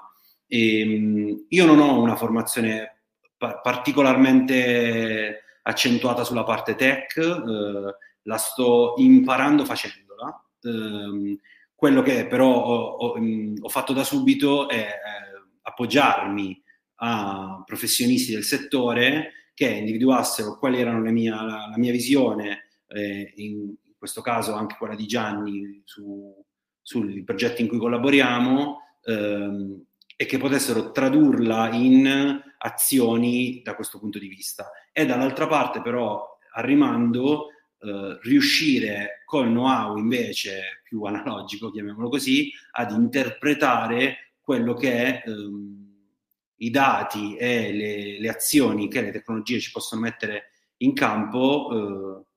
[0.54, 3.02] E, ehm, io non ho una formazione
[3.36, 10.44] pa- particolarmente accentuata sulla parte tech, eh, la sto imparando facendola.
[10.62, 11.38] Eh,
[11.74, 14.92] quello che però ho, ho, mm, ho fatto da subito è eh,
[15.62, 16.62] appoggiarmi
[16.96, 23.74] a professionisti del settore che individuassero quali erano mie, la, la, mia visione, eh, in
[23.98, 26.32] questo caso anche quella di Gianni su,
[26.80, 29.84] sui progetti in cui collaboriamo, ehm,
[30.16, 34.70] e che potessero tradurla in azioni da questo punto di vista.
[34.92, 37.48] E dall'altra parte però, arrimando,
[37.80, 45.84] eh, riuscire col know-how invece più analogico, chiamiamolo così, ad interpretare quello che è ehm,
[46.56, 52.33] i dati e le, le, azioni che le tecnologie ci possono mettere in campo, eh,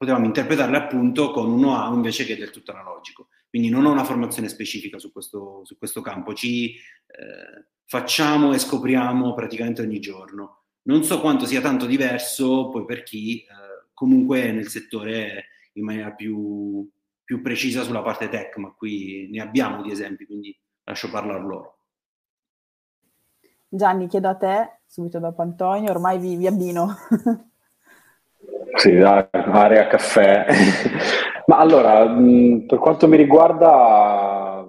[0.00, 3.28] potevamo interpretarle appunto con un know-how invece che del tutto analogico.
[3.50, 8.58] Quindi non ho una formazione specifica su questo, su questo campo, ci eh, facciamo e
[8.58, 10.62] scopriamo praticamente ogni giorno.
[10.84, 15.84] Non so quanto sia tanto diverso poi per chi eh, comunque è nel settore in
[15.84, 16.88] maniera più,
[17.22, 21.78] più precisa sulla parte tech, ma qui ne abbiamo di esempi, quindi lascio parlare loro.
[23.68, 26.96] Gianni, chiedo a te, subito dopo Antonio, ormai vi, vi abbino.
[28.76, 30.46] sì, area caffè.
[31.46, 34.66] Ma allora, per quanto mi riguarda,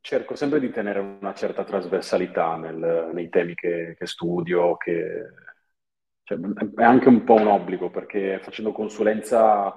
[0.00, 5.24] cerco sempre di tenere una certa trasversalità nel, nei temi che, che studio, che
[6.22, 6.38] cioè,
[6.76, 9.74] è anche un po' un obbligo perché facendo consulenza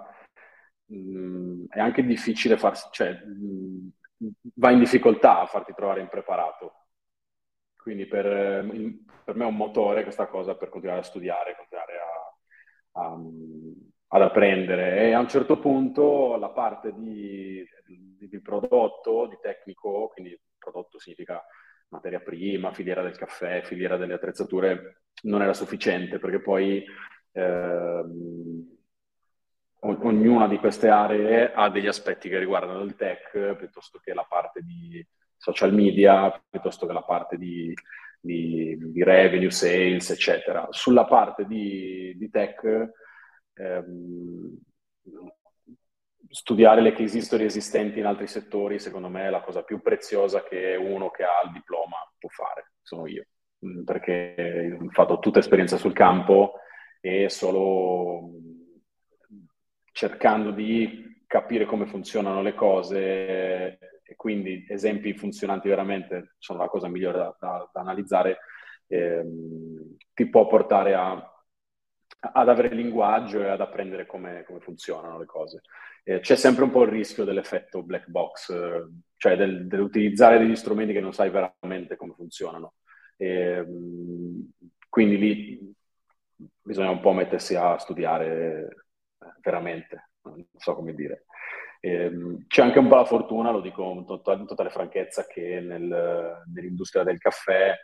[0.85, 3.89] mh, è anche difficile farsi, cioè, mh,
[4.55, 6.78] va in difficoltà a farti trovare impreparato.
[7.81, 8.25] Quindi per,
[9.23, 11.93] per, me è un motore questa cosa per continuare a studiare, continuare
[12.91, 13.17] a, a,
[14.07, 15.07] ad apprendere.
[15.07, 20.99] E a un certo punto la parte di, di, di prodotto, di tecnico, quindi prodotto
[20.99, 21.41] significa
[21.89, 26.83] materia prima, filiera del caffè, filiera delle attrezzature, non era sufficiente perché poi
[27.31, 28.77] ehm,
[29.81, 34.61] ognuna di queste aree ha degli aspetti che riguardano il tech piuttosto che la parte
[34.61, 35.05] di
[35.39, 37.73] social media, piuttosto che la parte di,
[38.19, 40.67] di, di revenue, sales, eccetera.
[40.69, 42.91] Sulla parte di, di tech
[43.53, 44.57] ehm,
[46.29, 50.43] studiare le case history esistenti in altri settori, secondo me, è la cosa più preziosa
[50.43, 53.25] che uno che ha il diploma può fare, sono io,
[53.65, 56.55] mm, perché ho fatto tutta esperienza sul campo
[56.99, 59.45] e solo mm,
[59.93, 66.87] cercando di capire come funzionano le cose e quindi esempi funzionanti veramente sono la cosa
[66.87, 68.39] migliore da, da, da analizzare,
[68.87, 71.39] ehm, ti può portare a
[72.21, 75.61] ad avere linguaggio e ad apprendere come, come funzionano le cose.
[76.03, 80.55] Eh, c'è sempre un po' il rischio dell'effetto black box, eh, cioè del, dell'utilizzare degli
[80.55, 82.73] strumenti che non sai veramente come funzionano.
[83.15, 83.65] E,
[84.89, 85.73] quindi lì
[86.61, 88.85] bisogna un po' mettersi a studiare
[89.41, 91.25] veramente, non so come dire.
[91.81, 92.11] Eh,
[92.47, 96.43] c'è anche un po' la fortuna, lo dico in, to- in totale franchezza, che nel,
[96.53, 97.75] nell'industria del caffè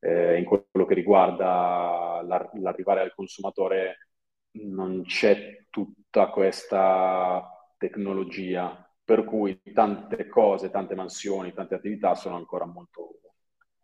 [0.00, 4.08] eh, in quello che riguarda l'ar- l'arrivare al consumatore
[4.52, 12.64] non c'è tutta questa tecnologia, per cui tante cose, tante mansioni, tante attività sono ancora
[12.66, 13.20] molto,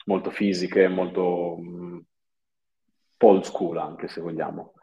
[0.07, 2.05] molto fisiche, molto mh,
[3.19, 4.75] old school anche se vogliamo.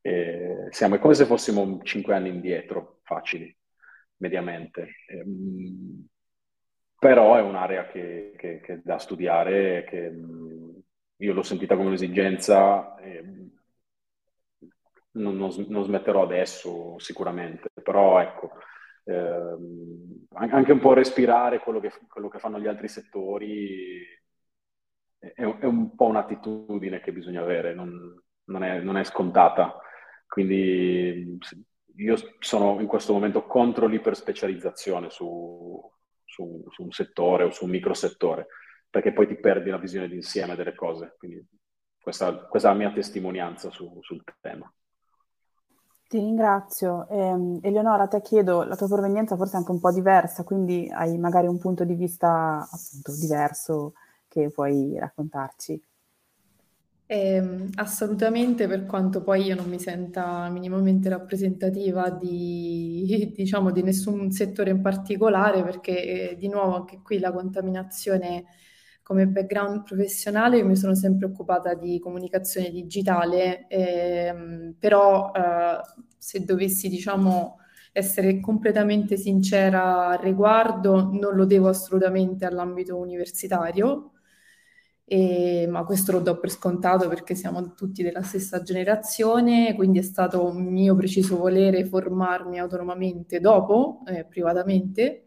[0.00, 3.54] E siamo, come se fossimo cinque anni indietro, facili,
[4.22, 4.94] mediamente.
[5.06, 6.06] E, mh,
[6.98, 10.82] però è un'area che, che, che da studiare, che mh,
[11.16, 13.22] io l'ho sentita come un'esigenza, e
[15.12, 18.52] non, non, non, smetterò adesso sicuramente, però ecco,
[19.04, 24.00] ehm, anche un po' respirare quello che, quello che fanno gli altri settori
[25.18, 29.76] è, è, un po' un'attitudine che bisogna avere, non, non, è, è scontata.
[30.26, 31.38] Quindi
[31.96, 35.80] io sono in questo momento contro l'iperspecializzazione su,
[36.24, 38.46] su, su, un settore o su un microsettore,
[38.88, 41.14] perché poi ti perdi la visione d'insieme delle cose.
[41.18, 41.44] Quindi
[42.00, 44.72] questa, questa è la mia testimonianza su, sul tema.
[46.08, 47.08] Ti ringrazio.
[47.08, 51.16] Eh, Eleonora, te chiedo, la tua provenienza forse è anche un po' diversa, quindi hai
[51.16, 53.94] magari un punto di vista appunto diverso
[54.28, 55.82] che puoi raccontarci.
[57.12, 64.30] Eh, assolutamente, per quanto poi io non mi senta minimamente rappresentativa di, diciamo, di nessun
[64.30, 68.44] settore in particolare, perché eh, di nuovo anche qui la contaminazione
[69.02, 75.80] come background professionale io mi sono sempre occupata di comunicazione digitale, ehm, però eh,
[76.16, 77.58] se dovessi diciamo
[77.92, 84.11] essere completamente sincera al riguardo, non lo devo assolutamente all'ambito universitario,
[85.04, 90.02] e, ma questo lo do per scontato perché siamo tutti della stessa generazione, quindi è
[90.02, 95.26] stato un mio preciso volere formarmi autonomamente dopo, eh, privatamente.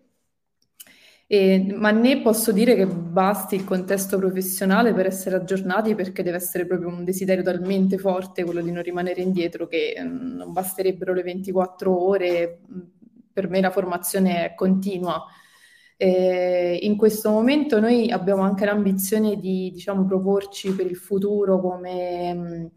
[1.28, 6.38] E, ma né posso dire che basti il contesto professionale per essere aggiornati perché deve
[6.38, 11.13] essere proprio un desiderio talmente forte quello di non rimanere indietro che mm, non basterebbero
[11.13, 12.59] le 24 ore,
[13.34, 15.26] per me la formazione è continua
[15.97, 22.33] E in questo momento noi abbiamo anche l'ambizione di diciamo, proporci per il futuro come
[22.33, 22.71] mh,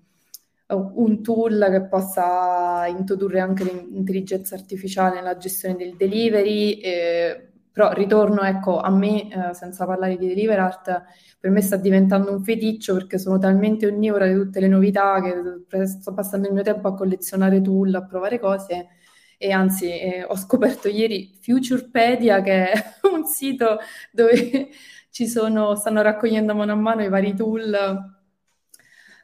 [0.94, 6.80] un tool che possa introdurre anche l'intelligenza artificiale nella gestione del delivery.
[6.80, 7.42] Eh,
[7.72, 11.02] però ritorno ecco, a me, eh, senza parlare di Deliver Art,
[11.38, 15.86] per me sta diventando un feticcio perché sono talmente onnivora di tutte le novità che
[15.86, 18.88] sto passando il mio tempo a collezionare tool, a provare cose
[19.38, 23.78] e anzi eh, ho scoperto ieri Futurepedia che è un sito
[24.10, 24.68] dove
[25.10, 28.17] ci sono, stanno raccogliendo mano a mano i vari tool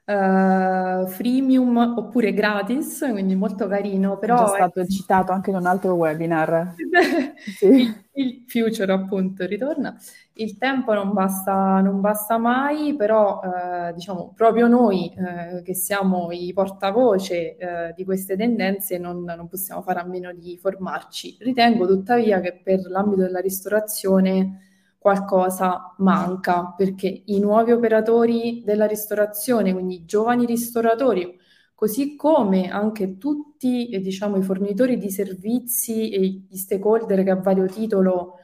[0.05, 4.19] uh, freemium oppure gratis, quindi molto carino.
[4.19, 4.87] Però è stato è...
[4.87, 6.75] citato anche in un altro webinar.
[7.57, 7.67] sì.
[7.67, 9.97] il, il, future appunto ritorna.
[10.35, 16.33] Il tempo non basta, non basta mai, però eh, diciamo proprio noi eh, che siamo
[16.33, 17.57] i portavoce
[17.95, 21.37] di queste tendenze non, non possiamo fare a meno di formarci.
[21.41, 24.64] Ritengo tuttavia che per l'ambito della ristorazione
[25.05, 31.39] qualcosa manca perché i nuovi operatori della ristorazione, quindi i giovani ristoratori,
[31.75, 37.37] così come anche tutti eh, diciamo, i fornitori di servizi e gli stakeholder che a
[37.37, 38.37] vario titolo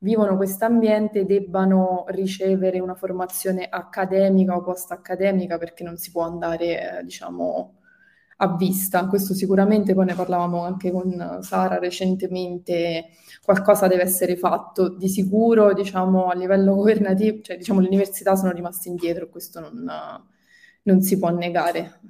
[0.00, 6.98] vivono questo ambiente debbano ricevere una formazione accademica o post-accademica perché non si può andare,
[6.98, 7.77] eh, diciamo,
[8.40, 9.06] a vista.
[9.06, 13.10] Questo sicuramente, poi ne parlavamo anche con Sara recentemente,
[13.42, 14.88] qualcosa deve essere fatto.
[14.88, 19.90] Di sicuro, diciamo, a livello governativo, cioè diciamo le università sono rimaste indietro, questo non,
[20.82, 22.00] non si può negare.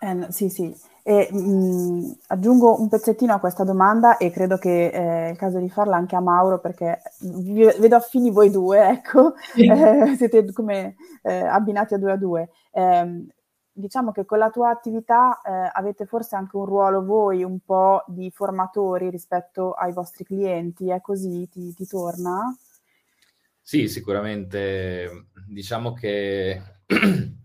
[0.00, 0.74] Eh, sì, sì.
[1.04, 5.36] E, mh, mm, aggiungo un pezzettino a questa domanda e credo che eh, è il
[5.36, 10.52] caso di farla anche a Mauro perché vi, vedo affini voi due, ecco, eh, siete
[10.52, 12.50] come eh, abbinati a due a due.
[12.70, 13.26] Eh,
[13.72, 18.04] diciamo che con la tua attività eh, avete forse anche un ruolo voi un po'
[18.06, 21.48] di formatori rispetto ai vostri clienti, è così?
[21.48, 22.54] Ti, ti torna?
[23.60, 25.28] Sì, sicuramente.
[25.48, 26.60] Diciamo che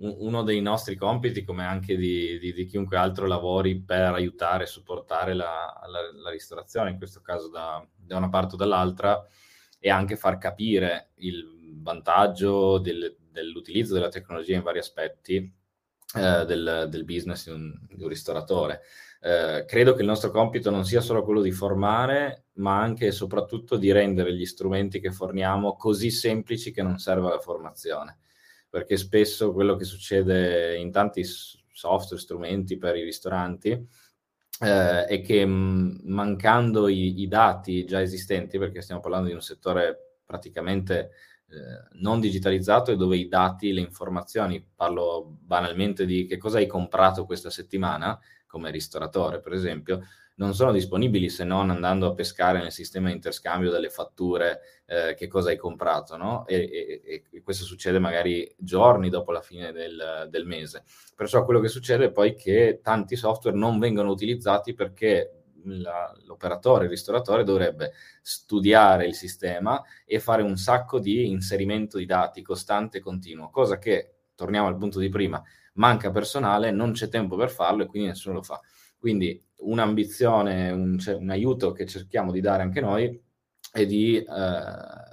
[0.00, 4.66] uno dei nostri compiti, come anche di, di, di, chiunque altro lavori per aiutare e
[4.66, 9.26] supportare la, la, la ristorazione, in questo caso da, da, una parte o dall'altra,
[9.78, 16.86] è anche far capire il vantaggio del, dell'utilizzo della tecnologia in vari aspetti eh, del,
[16.88, 18.82] del, business di un, di un ristoratore.
[19.20, 23.12] Eh, credo che il nostro compito non sia solo quello di formare, ma anche e
[23.12, 28.18] soprattutto di rendere gli strumenti che forniamo così semplici che non serva la formazione
[28.78, 35.44] perché spesso quello che succede in tanti software, strumenti per i ristoranti eh, è che
[35.44, 41.10] mh, mancando i, i, dati già esistenti, perché stiamo parlando di un settore praticamente
[41.48, 46.68] eh, non digitalizzato e dove i dati, le informazioni, parlo banalmente di che cosa hai
[46.68, 48.16] comprato questa settimana
[48.46, 50.02] come ristoratore, per esempio,
[50.38, 55.14] non sono disponibili se non andando a pescare nel sistema di interscambio delle fatture eh,
[55.14, 56.46] che cosa hai comprato, no?
[56.46, 60.84] E, e, e, questo succede magari giorni dopo la fine del, del, mese.
[61.16, 66.84] Perciò quello che succede è poi che tanti software non vengono utilizzati perché la, l'operatore,
[66.84, 72.98] il ristoratore dovrebbe studiare il sistema e fare un sacco di inserimento di dati costante
[72.98, 75.42] e continuo, cosa che, torniamo al punto di prima,
[75.74, 78.60] manca personale, non c'è tempo per farlo e quindi nessuno lo fa.
[78.98, 83.20] Quindi un'ambizione, un, cioè, un aiuto che cerchiamo di dare anche noi
[83.72, 84.24] è di eh,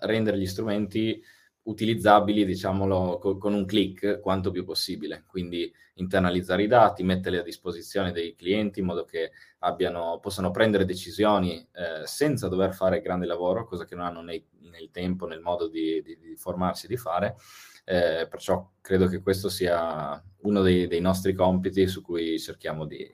[0.02, 1.22] rendere gli strumenti
[1.64, 5.24] utilizzabili, diciamolo, co- con un clic quanto più possibile.
[5.28, 10.86] Quindi internalizzare i dati, metterli a disposizione dei clienti in modo che abbiano, possano prendere
[10.86, 15.42] decisioni eh, senza dover fare grande lavoro, cosa che non hanno nei, nel tempo, nel
[15.42, 17.36] modo di, di, di formarsi di fare.
[17.84, 23.08] Eh, perciò credo che questo sia uno dei, dei nostri compiti su cui cerchiamo di,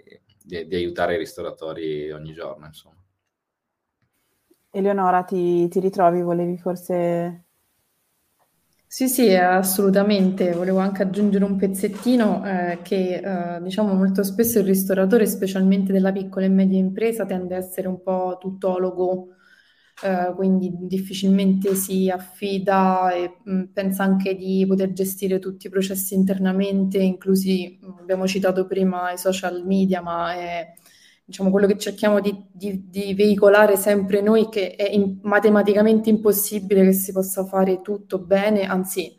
[0.51, 3.01] di, di aiutare i ristoratori ogni giorno, insomma.
[4.73, 6.21] Eleonora, ti, ti ritrovi?
[6.21, 7.45] Volevi forse
[8.85, 10.51] sì, sì, assolutamente.
[10.51, 13.21] Volevo anche aggiungere un pezzettino eh, che
[13.57, 17.87] eh, diciamo molto spesso il ristoratore, specialmente della piccola e media impresa, tende a essere
[17.87, 19.27] un po' tuttologo,
[20.03, 25.69] eh, quindi difficilmente si affida e mh, mm, pensa anche di poter gestire tutti i
[25.69, 30.73] processi internamente, inclusi, mm, abbiamo citato prima i social media, ma è
[31.23, 36.83] diciamo quello che cerchiamo di, di, di veicolare sempre noi, che è in, matematicamente impossibile
[36.83, 39.17] che si possa fare tutto bene, anzi,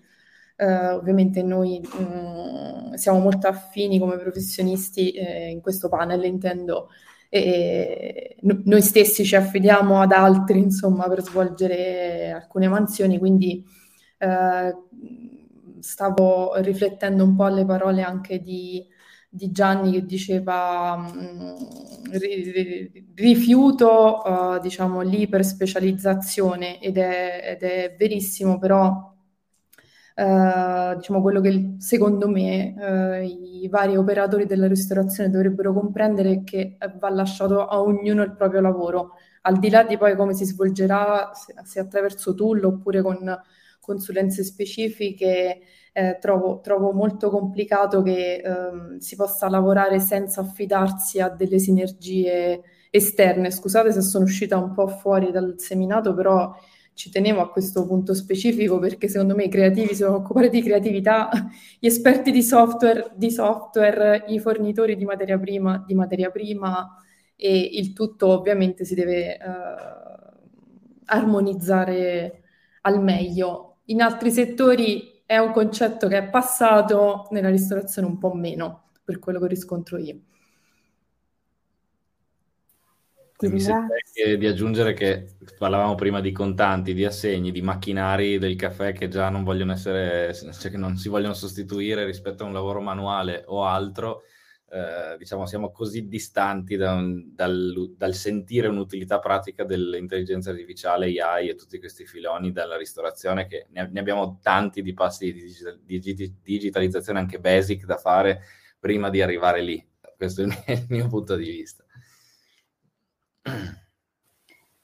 [0.56, 6.88] eh, ovviamente noi mh, mm, siamo molto affini come professionisti eh, in questo panel, intendo
[7.34, 13.64] e noi stessi ci affidiamo ad altri, insomma, per svolgere alcune mansioni, quindi
[14.18, 14.74] eh,
[15.78, 18.86] stavo riflettendo un po' alle parole anche di,
[19.30, 21.56] di Gianni che diceva mh,
[22.10, 22.16] mm,
[23.14, 29.11] rifiuto uh, diciamo l'iperspecializzazione ed è, ed è verissimo però
[30.14, 36.44] Uh, diciamo quello che secondo me uh, i vari operatori della ristorazione dovrebbero comprendere è
[36.44, 40.44] che va lasciato a ognuno il proprio lavoro, al di là di poi come si
[40.44, 43.18] svolgerà, se, se attraverso tool oppure con
[43.80, 45.60] consulenze specifiche,
[45.92, 52.62] eh, trovo, trovo, molto complicato che ehm, si possa lavorare senza affidarsi a delle sinergie
[52.90, 53.50] esterne.
[53.50, 56.54] Scusate se sono uscita un po' fuori dal seminato, però
[56.94, 60.62] ci tenevo a questo punto specifico perché secondo me i creativi si devono occupare di
[60.62, 61.30] creatività,
[61.78, 66.96] gli esperti di software, di software, i fornitori di materia prima, di materia prima
[67.34, 69.40] e il tutto ovviamente si deve eh,
[71.06, 72.42] armonizzare
[72.82, 73.78] al meglio.
[73.86, 79.18] In altri settori è un concetto che è passato nella ristorazione un po' meno, per
[79.18, 80.20] quello che riscontro io.
[83.48, 83.96] Mi sembra
[84.36, 89.28] di aggiungere che parlavamo prima di contanti, di assegni, di macchinari del caffè che già
[89.28, 93.64] non vogliono essere, cioè che non si vogliono sostituire rispetto a un lavoro manuale o
[93.64, 94.22] altro
[94.72, 101.50] eh, diciamo, siamo così distanti da un, dal, dal, sentire un'utilità pratica dell'intelligenza artificiale, AI
[101.50, 105.78] e tutti questi filoni della ristorazione che ne, ne abbiamo tanti di passi di digital,
[105.84, 106.00] di
[106.42, 108.40] digitalizzazione anche basic da fare
[108.80, 109.86] prima di arrivare lì.
[110.16, 111.84] Questo è il mio punto di vista.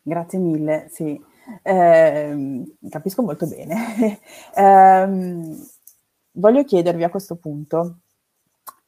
[0.02, 1.22] Grazie mille, sì,
[1.62, 4.18] eh, capisco molto bene.
[4.54, 5.66] eh,
[6.32, 7.98] voglio chiedervi a questo punto,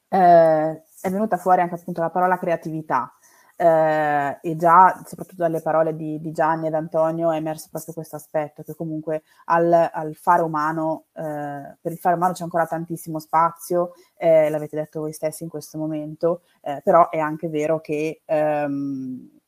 [0.08, 3.12] eh, è venuta fuori anche appunto la parola creatività.
[3.56, 8.16] Eh, e già, soprattutto dalle parole di, di, Gianni ed Antonio, è emerso proprio questo
[8.16, 13.18] aspetto, che comunque al, al fare umano, eh, per il fare umano c'è ancora tantissimo
[13.18, 16.40] spazio, eh, l'avete detto voi stessi in questo momento,
[16.82, 19.39] però è anche vero che, ehm,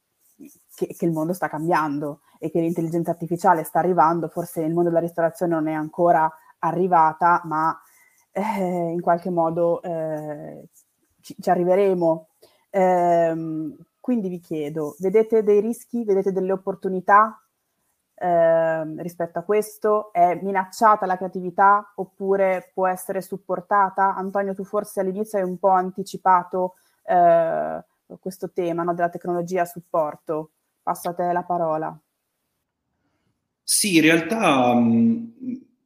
[0.74, 4.88] che, che, il mondo sta cambiando e che l'intelligenza artificiale sta arrivando, forse nel mondo
[4.88, 7.78] della ristorazione non è ancora arrivata, ma
[8.32, 10.68] eh, in qualche modo eh,
[11.20, 12.28] ci, ci arriveremo.
[12.70, 17.40] Eh, quindi vi chiedo, vedete dei rischi, vedete delle opportunità
[18.14, 20.12] eh, rispetto a questo?
[20.12, 24.14] È minacciata la creatività oppure può essere supportata?
[24.14, 27.84] Antonio, tu forse all'inizio hai un po' anticipato eh,
[28.20, 30.50] questo tema no, della tecnologia a supporto.
[30.82, 32.00] Passo a te la parola.
[33.62, 35.32] Sì, in realtà mh,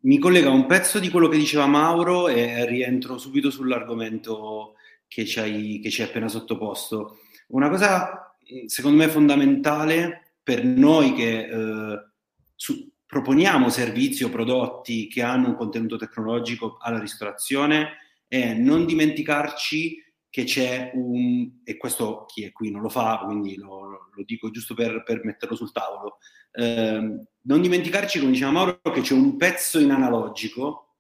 [0.01, 4.75] mi collega un pezzo di quello che diceva Mauro e rientro subito sull'argomento
[5.07, 7.19] che ci hai, che ci hai appena sottoposto.
[7.49, 8.37] Una cosa,
[8.67, 12.07] secondo me, fondamentale per noi che eh,
[12.55, 20.03] su, proponiamo servizi o prodotti che hanno un contenuto tecnologico alla ristorazione è non dimenticarci
[20.37, 24.51] che c'è un, e questo chi è qui non lo fa, quindi lo, lo dico
[24.51, 26.19] giusto per, per, metterlo sul tavolo,
[26.53, 30.97] eh, non dimenticarci, come diceva Mauro, che c'è un pezzo in analogico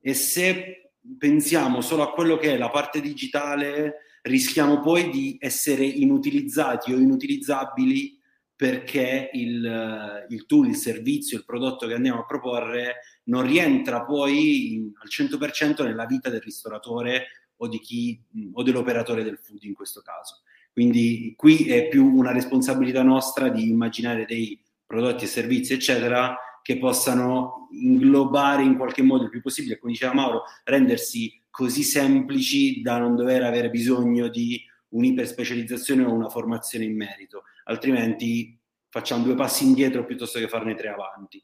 [0.00, 5.84] e se pensiamo solo a quello che è la parte digitale, rischiamo poi di essere
[5.84, 8.18] inutilizzati o inutilizzabili
[8.56, 14.72] perché il, il tool, il servizio, il prodotto che andiamo a proporre non rientra poi
[14.72, 17.26] in, al 100% nella vita del ristoratore
[17.58, 18.20] o, di chi,
[18.52, 20.42] o dell'operatore del food in questo caso.
[20.72, 26.78] Quindi qui è più una responsabilità nostra di immaginare dei prodotti e servizi, eccetera, che
[26.78, 32.98] possano inglobare in qualche modo il più possibile, come diceva Mauro, rendersi così semplici da
[32.98, 39.64] non dover avere bisogno di un'iperspecializzazione o una formazione in merito, altrimenti facciamo due passi
[39.64, 41.42] indietro piuttosto che farne tre avanti.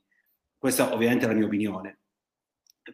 [0.57, 1.99] Questa ovviamente è la mia opinione.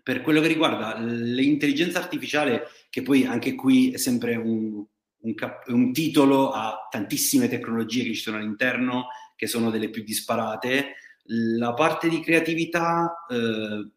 [0.03, 4.85] Per quello che riguarda l'intelligenza artificiale, che poi anche qui è sempre un,
[5.21, 10.05] un, cap- un titolo a tantissime tecnologie che ci sono all'interno, che sono delle più
[10.05, 13.91] disparate, la parte di creatività eh,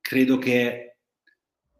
[0.00, 0.96] credo che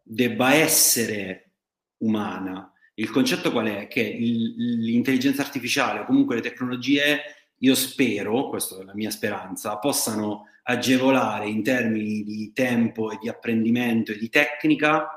[0.02, 1.50] debba essere
[1.98, 2.72] umana.
[2.94, 3.88] Il concetto qual è?
[3.88, 7.20] Che l'intelligenza artificiale o comunque le tecnologie,
[7.58, 13.28] io spero, questa è la mia speranza, possano agevolare in termini di tempo e di
[13.28, 15.08] apprendimento e di tecnica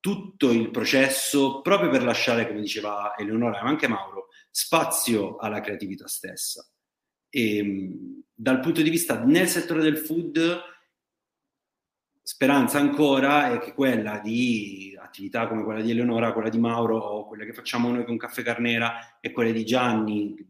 [0.00, 6.06] tutto il processo proprio per lasciare, come diceva Eleonora ma anche Mauro, spazio alla creatività
[6.06, 6.66] stessa.
[7.30, 10.60] E, ehm, dal punto di vista nel settore del food,
[12.22, 17.26] speranza ancora è che quella di attività come quella di Eleonora, quella di Mauro o
[17.26, 20.47] quella che facciamo noi con Caffè Carnera e quelle di Gianni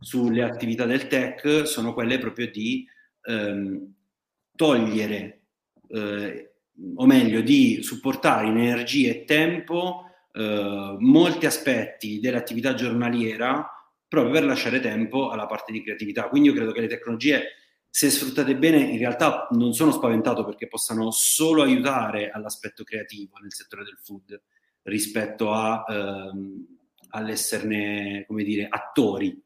[0.00, 2.86] sulle attività del tech sono quelle proprio di
[3.22, 3.92] ehm,
[4.56, 5.42] togliere
[5.88, 6.52] eh,
[6.94, 13.68] o meglio di supportare in energia e tempo eh, molti aspetti dell'attività giornaliera
[14.08, 16.28] proprio per lasciare tempo alla parte di creatività.
[16.28, 17.44] Quindi io credo che le tecnologie,
[17.88, 23.52] se sfruttate bene, in realtà non sono spaventato perché possano solo aiutare all'aspetto creativo nel
[23.52, 24.40] settore del food
[24.82, 26.66] rispetto a, ehm,
[27.10, 29.40] all'esserne, come dire, attori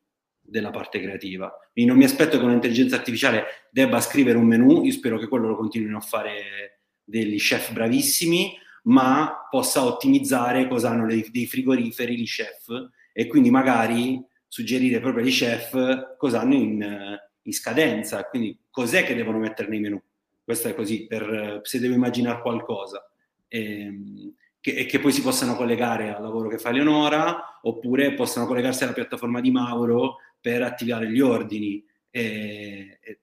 [0.46, 1.52] della parte creativa.
[1.72, 5.48] Quindi non mi aspetto che un'intelligenza artificiale debba scrivere un menu, io spero che quello
[5.48, 12.16] lo continuino a fare degli chef bravissimi, ma possa ottimizzare cosa hanno dei, dei frigoriferi
[12.16, 12.68] gli chef
[13.12, 19.14] e quindi magari suggerire proprio agli chef cosa hanno in, in scadenza, quindi cos'è che
[19.14, 20.00] devono mettere nei menu.
[20.44, 23.02] Questo è così, per, se devo immaginare qualcosa.
[23.48, 28.46] Ehm, che, e che poi si possano collegare al lavoro che fa Leonora, oppure possano
[28.46, 31.82] collegarsi alla piattaforma di Mauro per attivare gli ordini.
[32.10, 33.20] E, e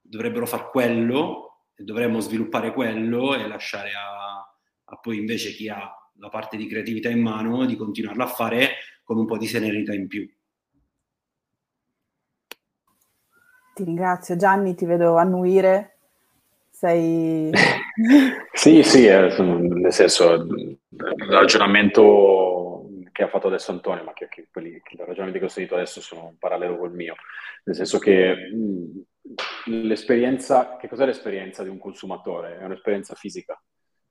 [0.00, 4.38] dovrebbero fare quello, dovremmo sviluppare quello e lasciare a,
[4.84, 8.68] a poi invece chi ha la parte di creatività in mano di continuarla a fare
[9.02, 10.24] con un po' di serenità in più.
[13.74, 15.96] Ti ringrazio Gianni, ti vedo annuire.
[16.70, 17.50] Sei...
[18.52, 20.78] sì, sì, eh, nel senso, il
[21.28, 22.41] ragionamento
[23.12, 25.74] che ha fatto adesso Antonio, ma che, che quelli, che i ragionamenti che ho sentito
[25.74, 27.14] adesso sono un parallelo col mio,
[27.64, 29.02] nel senso che mh,
[29.86, 32.58] l'esperienza, che cos'è l'esperienza di un consumatore?
[32.58, 33.62] È un'esperienza fisica,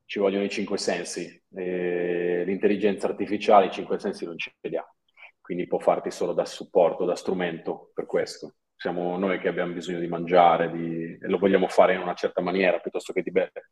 [0.06, 4.96] ci vogliono i cinque sensi, l'intelligenza artificiale i cinque sensi non li ha,
[5.42, 8.56] quindi può farti solo da supporto, da strumento per questo.
[8.76, 12.42] Siamo noi che abbiamo bisogno di mangiare di, e lo vogliamo fare in una certa
[12.42, 13.72] maniera piuttosto che di bere.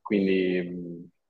[0.00, 0.56] Quindi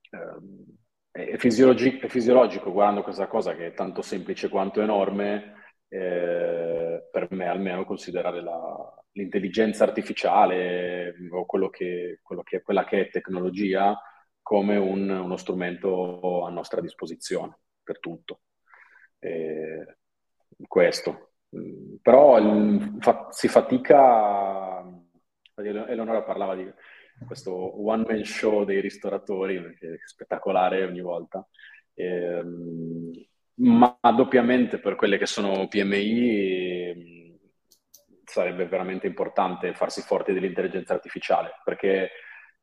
[0.09, 0.82] ehm,
[1.13, 7.27] è, fisiologi- è, fisiologico guardando questa cosa che è tanto semplice quanto enorme, eh, per
[7.31, 13.95] me almeno considerare la, l'intelligenza artificiale o quello che, quello che, quella che è tecnologia
[14.41, 18.41] come un, uno strumento a nostra disposizione per tutto.
[19.19, 19.97] Eh,
[20.67, 21.33] questo.
[22.01, 24.83] Però il, fa, si fatica,
[25.55, 26.67] Eleonora parlava di
[27.25, 27.51] questo
[27.85, 31.45] one man show dei ristoratori, che è spettacolare ogni volta,
[31.93, 32.43] eh,
[33.55, 37.39] ma doppiamente per quelle che sono PMI
[38.25, 42.09] sarebbe veramente importante farsi forti dell'intelligenza artificiale, perché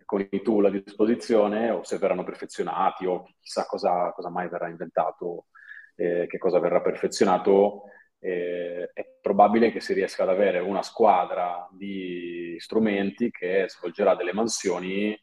[0.04, 4.68] con i tool a disposizione o se verranno perfezionati o chissà cosa, cosa mai verrà
[4.68, 5.46] inventato,
[5.94, 7.84] eh, che cosa verrà perfezionato,
[8.20, 14.34] eh, è probabile che si riesca ad avere una squadra di strumenti che svolgerà delle
[14.34, 15.18] mansioni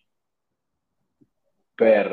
[1.74, 2.10] per,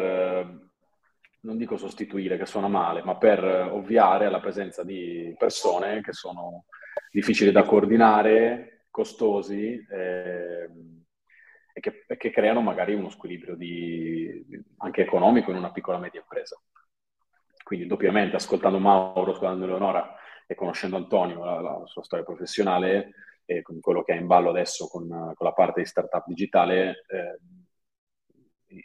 [1.41, 6.67] non dico sostituire, che suona male, ma per ovviare alla presenza di persone che sono
[7.11, 9.83] difficili da coordinare, costosi.
[9.91, 10.69] Eh,
[11.77, 16.21] e che, e che creano magari uno squilibrio di, anche economico in una piccola media
[16.21, 16.57] impresa.
[17.65, 20.15] Quindi doppiamente, ascoltando Mauro, ascoltando Eleonora
[20.47, 23.11] e conoscendo Antonio, la, la sua storia professionale
[23.45, 27.05] e con quello che è in ballo adesso con, con la parte di startup digitale,
[27.09, 27.39] eh,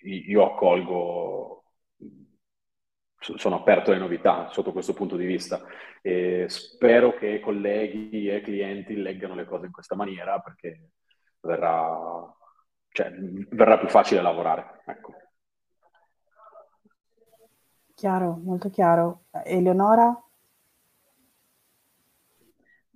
[0.03, 1.63] io accolgo,
[3.17, 5.61] sono aperto alle novità sotto questo punto di vista
[6.01, 10.91] e spero che colleghi e clienti leggano le cose in questa maniera perché
[11.41, 12.33] verrà,
[12.89, 14.81] cioè, verrà più facile lavorare.
[14.85, 15.13] Ecco.
[17.93, 19.25] Chiaro, molto chiaro.
[19.43, 20.23] Eleonora?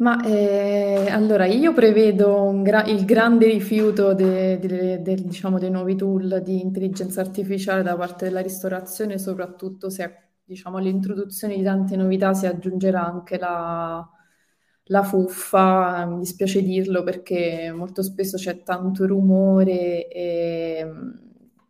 [0.04, 5.96] Ma eh, allora io prevedo gra- il grande rifiuto de- de- de- diciamo, dei nuovi
[5.96, 12.34] tool di intelligenza artificiale da parte della ristorazione, soprattutto se diciamo, all'introduzione di tante novità
[12.34, 14.06] si aggiungerà anche la,
[14.86, 20.86] la fuffa, mi dispiace dirlo perché molto spesso c'è tanto rumore e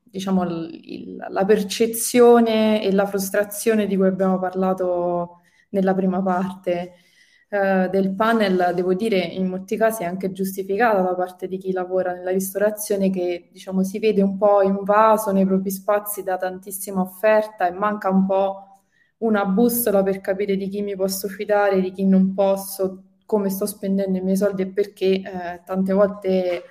[0.03, 6.93] diciamo il, la percezione e la frustrazione di cui abbiamo parlato nella prima parte
[7.54, 11.72] eh, del panel, devo dire, in molti casi è anche giustificata da parte di chi
[11.72, 17.01] lavora nella ristorazione che diciamo si vede un po' invaso nei propri spazi da tantissima
[17.01, 18.82] offerta e manca un po'
[19.18, 23.68] una bussola per capire di chi mi posso fidare, di chi non posso, come sto
[23.68, 26.64] spendendo i miei soldi e perché eh, tante volte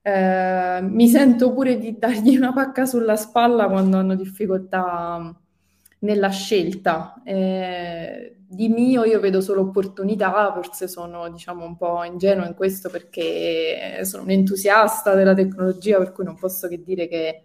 [0.00, 5.38] eh, mi sento pure di dargli una pacca sulla spalla quando hanno difficoltà
[5.98, 7.20] nella scelta.
[7.22, 12.90] Eh, di mio io vedo solo opportunità, forse sono diciamo un po' ingenuo in questo
[12.90, 17.42] perché sono un entusiasta della tecnologia, per cui non posso che dire che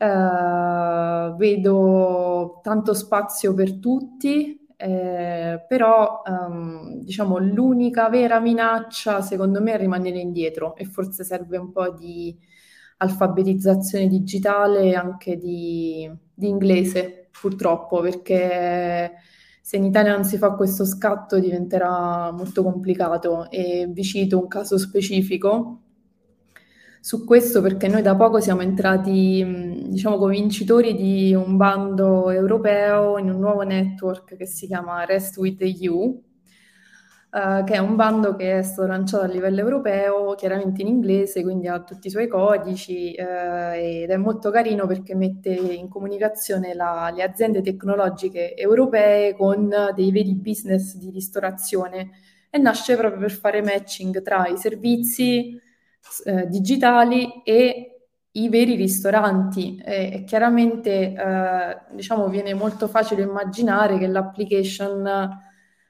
[0.00, 9.72] Uh, vedo tanto spazio per tutti, eh, però um, diciamo l'unica vera minaccia secondo me
[9.72, 12.32] è rimanere indietro e forse serve un po' di
[12.98, 19.14] alfabetizzazione digitale anche di, di inglese, purtroppo, perché
[19.68, 24.48] se in Italia non si fa questo scatto diventerà molto complicato e vi cito un
[24.48, 25.80] caso specifico
[27.02, 33.18] su questo perché noi da poco siamo entrati, diciamo, come vincitori di un bando europeo
[33.18, 36.18] in un nuovo network che si chiama Rest with EU,
[37.30, 41.42] Uh, che è un bando che è stato lanciato a livello europeo, chiaramente in inglese,
[41.42, 46.72] quindi ha tutti i suoi codici uh, ed è molto carino perché mette in comunicazione
[46.72, 52.12] la, le aziende tecnologiche europee con dei veri business di ristorazione.
[52.48, 55.60] E nasce proprio per fare matching tra i servizi
[56.24, 59.78] uh, digitali e i veri ristoranti.
[59.84, 61.14] E, e chiaramente
[61.92, 65.46] diciamo viene molto facile immaginare che l'application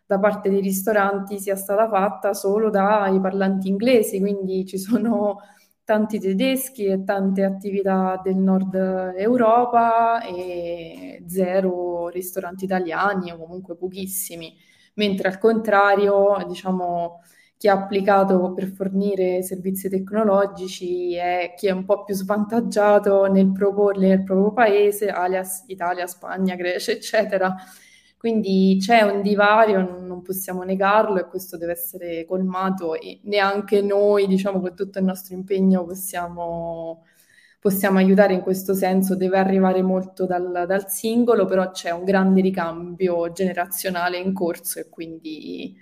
[0.09, 5.41] da parte dei ristoranti sia stata fatta solo dai parlanti inglesi, quindi ci sono
[5.85, 8.75] tanti tedeschi e tante attività del nord
[9.17, 14.57] Europa e zero ristoranti italiani o comunque pochissimi,
[14.95, 17.21] mentre al contrario, diciamo,
[17.59, 23.53] chi ha applicato per fornire servizi tecnologici è chi è un po' più svantaggiato nel
[23.53, 27.55] proporli nel proprio paese, alias Italia, Spagna, Grecia, eccetera
[28.19, 34.27] quindi c'è un divario, non possiamo negarlo e questo deve essere colmato e neanche noi,
[34.27, 37.05] diciamo, con tutto il nostro impegno possiamo,
[37.61, 42.41] possiamo aiutare in questo senso, deve arrivare molto dal, dal, singolo, però c'è un grande
[42.41, 45.77] ricambio generazionale in corso e quindi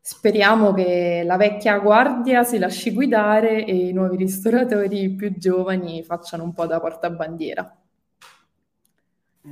[0.00, 6.44] speriamo che la vecchia guardia si lasci guidare e i nuovi ristoratori più giovani facciano
[6.44, 7.83] un po' da portabandiera.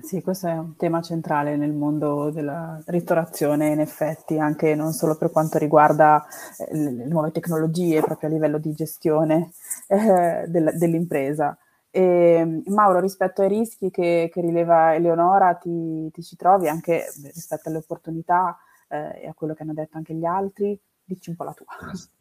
[0.00, 5.16] Sì, questo è un tema centrale nel mondo della ristorazione, in effetti, anche non solo
[5.16, 6.24] per quanto riguarda
[6.56, 9.52] eh, le nuove tecnologie, proprio a livello di gestione
[9.88, 11.58] eh, del, dell'impresa.
[11.90, 17.68] E, Mauro, rispetto ai rischi che, che rileva Eleonora, ti, ti, ci trovi anche rispetto
[17.68, 18.56] alle opportunità
[18.88, 20.78] eh, e a quello che hanno detto anche gli altri?
[21.04, 21.66] Dici un po' la tua.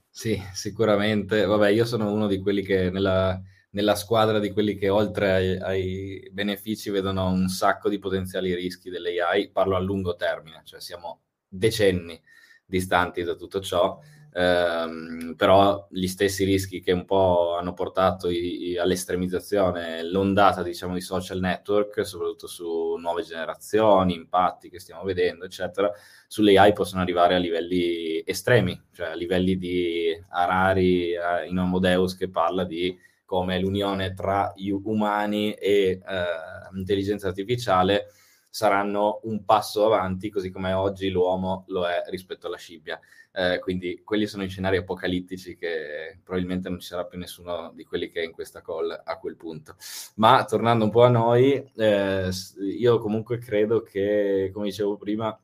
[0.09, 1.45] Sì, sicuramente.
[1.45, 3.41] Vabbè, io sono uno di quelli che nella
[3.71, 8.89] nella squadra di quelli che oltre ai, ai, benefici vedono un sacco di potenziali rischi
[8.89, 12.19] dell'AI, parlo a lungo termine, cioè siamo decenni
[12.65, 13.99] distanti da tutto ciò,
[14.33, 20.93] ehm, però gli stessi rischi che un po' hanno portato i, i, all'estremizzazione, l'ondata diciamo
[20.93, 25.91] di social network, soprattutto su nuove generazioni, impatti che stiamo vedendo, eccetera,
[26.27, 31.79] sulle AI possono arrivare a livelli estremi, cioè a livelli di Harari eh, in Homo
[32.17, 32.97] che parla di
[33.31, 34.53] come l'unione tra
[34.83, 36.25] umani e eh,
[36.73, 38.07] intelligenza artificiale
[38.49, 42.99] saranno un passo avanti, così come oggi l'uomo lo è rispetto alla scimmia.
[43.31, 47.85] Eh, quindi quelli sono i scenari apocalittici che probabilmente non ci sarà più nessuno di
[47.85, 49.77] quelli che è in questa call a quel punto.
[50.15, 52.29] Ma tornando un po' a noi, eh,
[52.77, 55.39] io comunque credo che, come dicevo prima,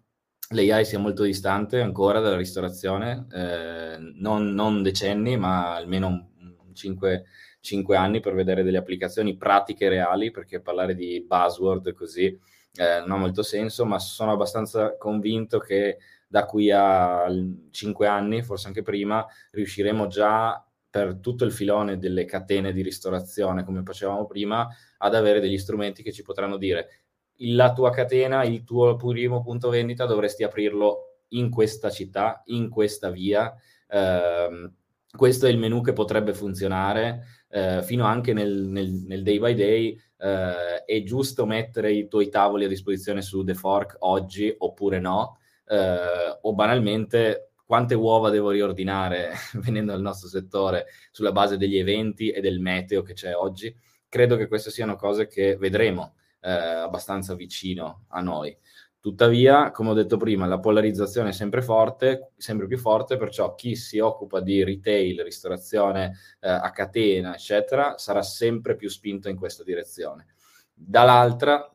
[0.50, 6.26] l'AI sia molto distante ancora dalla ristorazione, eh, non, non, decenni, ma almeno un,
[6.68, 7.24] un 5
[7.68, 13.12] 5 anni per vedere delle applicazioni pratiche reali, perché parlare di buzzword così eh, non
[13.12, 15.98] ha molto senso, ma sono abbastanza convinto che
[16.28, 17.28] da qui a
[17.70, 23.66] 5 anni, forse anche prima, riusciremo già per tutto il filone delle catene di ristorazione,
[23.66, 24.68] come facevamo prima,
[25.00, 27.02] ad avere degli strumenti che ci potranno dire
[27.42, 33.10] la tua catena, il tuo primo punto vendita dovresti aprirlo in questa città, in questa
[33.10, 33.54] via.
[33.88, 34.72] Eh,
[35.16, 39.54] questo è il menu che potrebbe funzionare eh, fino anche nel, nel, nel, day by
[39.54, 40.00] day.
[40.18, 45.38] Eh, è giusto mettere i tuoi tavoli a disposizione su The Fork oggi oppure no?
[45.68, 52.30] Eh, o banalmente quante uova devo riordinare venendo dal nostro settore sulla base degli eventi
[52.30, 53.76] e del meteo che c'è oggi?
[54.10, 58.56] Credo che queste siano cose che vedremo eh, abbastanza vicino a noi.
[59.00, 63.76] Tuttavia, come ho detto prima, la polarizzazione è sempre forte, sempre più forte, perciò chi
[63.76, 69.64] si occupa di retail, ristorazione eh, a catena, eccetera, sarà sempre più spinto in questa
[69.64, 70.28] direzione.
[70.74, 71.72] Dall'altra,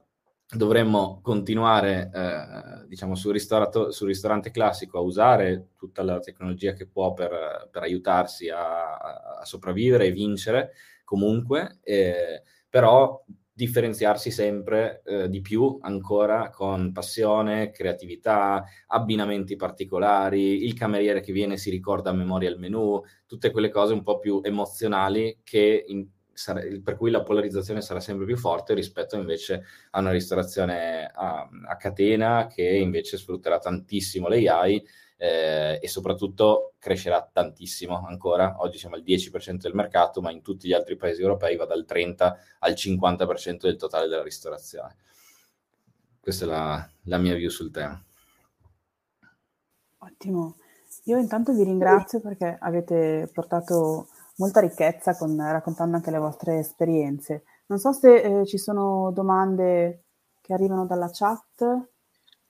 [0.54, 7.12] dovremmo continuare, eh, diciamo, sul, sul, ristorante classico a usare tutta la tecnologia che può
[7.14, 10.72] per, per aiutarsi a, a, sopravvivere e vincere
[11.04, 13.22] comunque, eh, però
[13.62, 21.56] differenziarsi sempre eh, di più ancora con passione, creatività, abbinamenti particolari, il cameriere che viene
[21.56, 26.08] si ricorda a memoria il menù, tutte quelle cose un po' più emozionali che in,
[26.32, 31.48] sare- per cui la polarizzazione sarà sempre più forte rispetto invece a una ristorazione a,
[31.68, 34.84] a catena che invece sfrutterà tantissimo l'AI
[35.22, 38.56] eh, e soprattutto crescerà tantissimo ancora.
[38.58, 41.84] Oggi siamo al 10% del mercato, ma in tutti gli altri paesi europei va dal
[41.84, 44.96] 30 al 50% del totale della ristorazione.
[46.18, 48.02] Questa è la, la mia view sul tema.
[49.98, 50.56] Ottimo.
[51.04, 54.08] Io intanto vi ringrazio perché avete portato
[54.38, 57.44] molta ricchezza con, raccontando anche le vostre esperienze.
[57.66, 60.06] Non so se eh, ci sono domande
[60.40, 61.90] che arrivano dalla chat.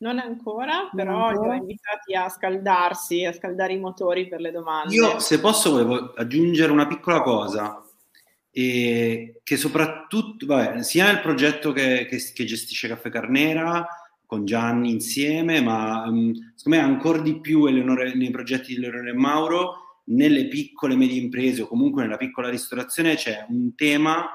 [0.03, 4.92] Non ancora, però li ho invitati a scaldarsi, a scaldare i motori per le domande.
[4.94, 7.80] Io, se posso, volevo aggiungere una piccola cosa,
[8.50, 13.86] e che soprattutto, vabbè, sia nel progetto che, che, che gestisce Caffè Carnera,
[14.26, 19.11] con Gianni insieme, ma um, secondo me ancora di più Eleonore, nei progetti di Leonore
[19.11, 24.26] e Mauro, nelle piccole e medie imprese o comunque nella piccola ristorazione c'è un tema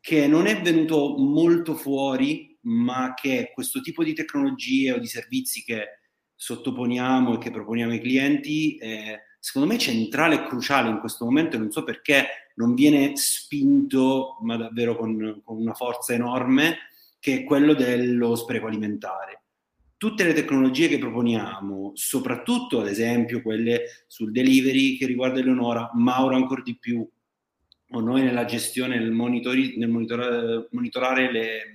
[0.00, 5.62] che non è venuto molto fuori, ma che questo tipo di tecnologie o di servizi
[5.62, 5.98] che
[6.34, 11.56] sottoponiamo e che proponiamo ai clienti è secondo me centrale e cruciale in questo momento
[11.56, 16.78] e non so perché non viene spinto, ma davvero con, con una forza enorme,
[17.18, 19.42] che è quello dello spreco alimentare.
[19.96, 26.36] Tutte le tecnologie che proponiamo, soprattutto ad esempio quelle sul delivery che riguarda Eleonora, Mauro
[26.36, 27.06] ancora di più,
[27.90, 31.73] o noi nella gestione, nel, monitori, nel monitorare, monitorare le,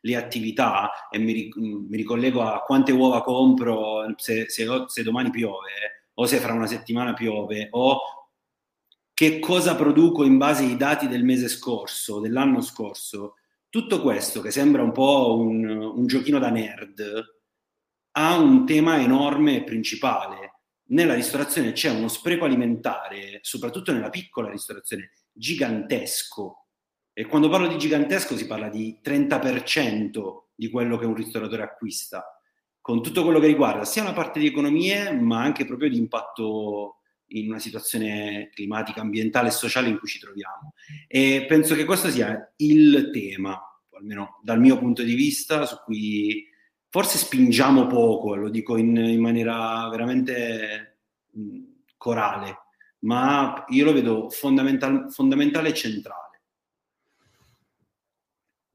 [0.00, 6.08] le, attività, e mi, mi, ricollego a quante uova compro se, se, se domani piove,
[6.14, 7.98] o se fra una settimana piove, o
[9.12, 13.34] che cosa produco in base ai dati del mese scorso, dell'anno scorso,
[13.68, 17.38] tutto questo, che sembra un po' un, un giochino da nerd,
[18.12, 20.62] ha un tema enorme e principale.
[20.90, 26.59] Nella ristorazione c'è uno spreco alimentare, soprattutto nella piccola ristorazione, gigantesco.
[27.20, 32.24] E quando parlo di gigantesco si parla di 30% di quello che un ristoratore acquista,
[32.80, 37.00] con tutto quello che riguarda sia una parte di economie, ma anche proprio di impatto
[37.32, 40.72] in una situazione climatica, ambientale e sociale in cui ci troviamo.
[41.06, 43.60] E penso che questo sia il tema,
[43.90, 46.48] almeno dal mio punto di vista, su cui
[46.88, 51.00] forse spingiamo poco, lo dico in, in maniera veramente
[51.98, 52.56] corale,
[53.00, 56.29] ma io lo vedo fondamental, fondamentale e centrale.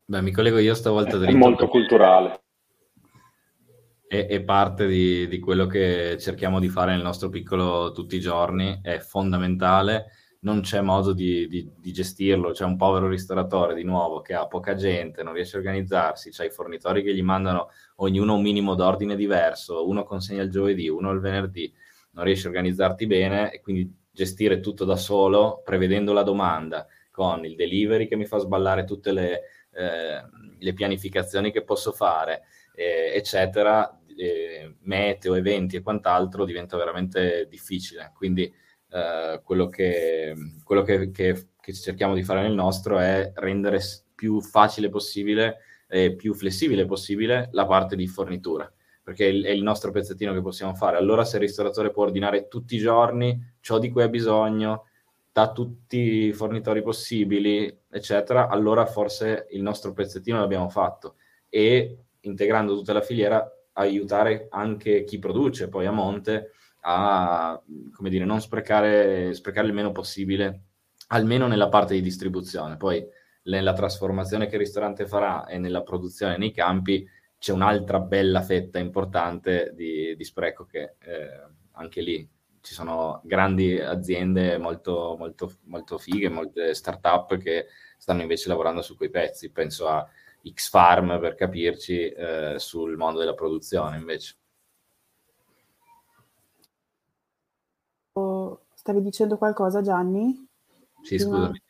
[0.08, 1.36] Beh, mi collego io stavolta dritto.
[1.36, 2.44] È molto culturale.
[4.08, 8.20] È, è parte di, di, quello che cerchiamo di fare nel nostro piccolo tutti i
[8.20, 10.06] giorni, è fondamentale,
[10.42, 14.46] non c'è modo di, di, di, gestirlo, c'è un povero ristoratore di nuovo che ha
[14.46, 18.76] poca gente, non riesce a organizzarsi, c'è i fornitori che gli mandano ognuno un minimo
[18.76, 21.74] d'ordine diverso, uno consegna il giovedì, uno il venerdì,
[22.12, 27.44] non riesce a organizzarti bene e quindi gestire tutto da solo, prevedendo la domanda, con
[27.44, 29.42] il delivery che mi fa sballare tutte le,
[29.76, 30.24] eh,
[30.58, 38.12] le pianificazioni che posso fare, eh, eccetera, eh, meteo, eventi e quant'altro diventa veramente difficile.
[38.16, 38.52] Quindi
[38.92, 43.80] eh, quello, che, quello che, che, che, cerchiamo di fare nel nostro è rendere
[44.16, 45.58] più facile possibile
[45.88, 48.72] e più flessibile possibile la parte di fornitura
[49.06, 50.98] perché è il nostro pezzettino che possiamo fare.
[50.98, 54.86] Allora, se il ristoratore può ordinare tutti i giorni ciò di cui ha bisogno,
[55.36, 61.16] da tutti i fornitori possibili, eccetera, allora forse il nostro pezzettino l'abbiamo fatto.
[61.50, 66.52] E integrando tutta la filiera, aiutare anche chi produce poi a monte
[66.84, 67.62] a,
[67.94, 70.62] come dire, non sprecare, sprecare il meno possibile,
[71.08, 72.78] almeno nella parte di distribuzione.
[72.78, 73.06] Poi
[73.44, 77.06] nella trasformazione che il ristorante farà e nella produzione nei campi
[77.38, 81.42] c'è un'altra bella fetta importante di, di spreco che eh,
[81.74, 82.26] anche lì
[82.66, 88.98] ci sono grandi aziende molto, molto, molto fighe, molte start-up che stanno invece lavorando su
[88.98, 89.52] quei pezzi.
[89.52, 90.04] Penso a
[90.44, 94.36] X-Farm per capirci eh, sul mondo della produzione invece.
[98.74, 100.48] Stavi dicendo qualcosa Gianni?
[101.04, 101.62] Sì, scusami.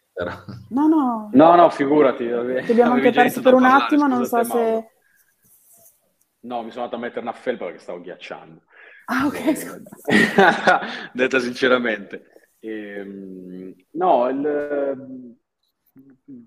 [0.69, 1.29] No, no.
[1.33, 2.25] No, no, figurati.
[2.25, 4.89] Ti abbiamo anche perso per un parlare, attimo, non so se...
[6.41, 8.61] No, mi sono andato a mettere una felpa perché stavo ghiacciando.
[9.07, 9.39] Ah, ok.
[9.39, 9.53] Eh,
[11.13, 12.53] detta sinceramente.
[12.59, 15.37] Eh, no, il,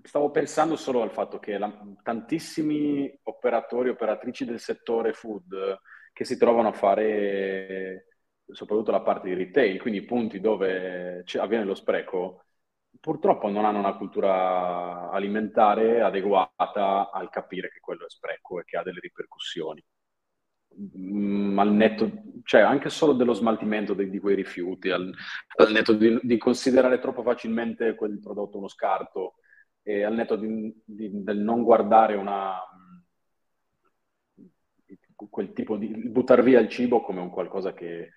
[0.03, 1.71] stavo pensando solo al fatto che la,
[2.03, 5.79] tantissimi operatori, operatrici del settore food
[6.13, 8.05] che si trovano a fare
[8.51, 12.45] soprattutto la parte di retail, quindi punti dove avviene lo spreco,
[12.99, 18.77] purtroppo non hanno una cultura alimentare adeguata al capire che quello è spreco e che
[18.77, 19.83] ha delle ripercussioni.
[20.79, 22.09] Mm, al netto,
[22.43, 25.13] cioè anche solo dello smaltimento di, di quei rifiuti, al,
[25.57, 29.35] al netto di, di, considerare troppo facilmente quel prodotto uno scarto
[29.81, 32.57] e al netto di, del non guardare una,
[35.29, 38.11] quel tipo di buttare via il cibo come un qualcosa che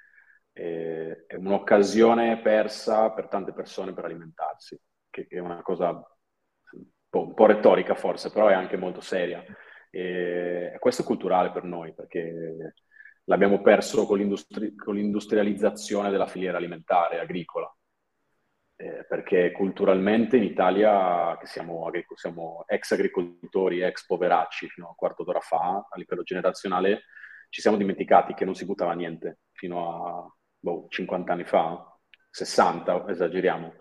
[0.52, 4.78] è, è un'occasione persa per tante persone per alimentarsi,
[5.10, 9.44] che è una cosa un po', un po retorica forse, però è anche molto seria.
[9.95, 12.74] E questo è culturale per noi, perché
[13.24, 17.70] l'abbiamo perso con, l'industri- con l'industrializzazione della filiera alimentare, agricola.
[18.76, 24.90] Eh, perché culturalmente in Italia, che siamo, agric- siamo, ex agricoltori, ex poveracci fino a
[24.90, 27.03] un quarto d'ora fa, a livello generazionale,
[27.51, 31.99] ci siamo dimenticati che non si buttava niente fino a boh, 50 anni fa,
[32.30, 33.74] 60, esageriamo.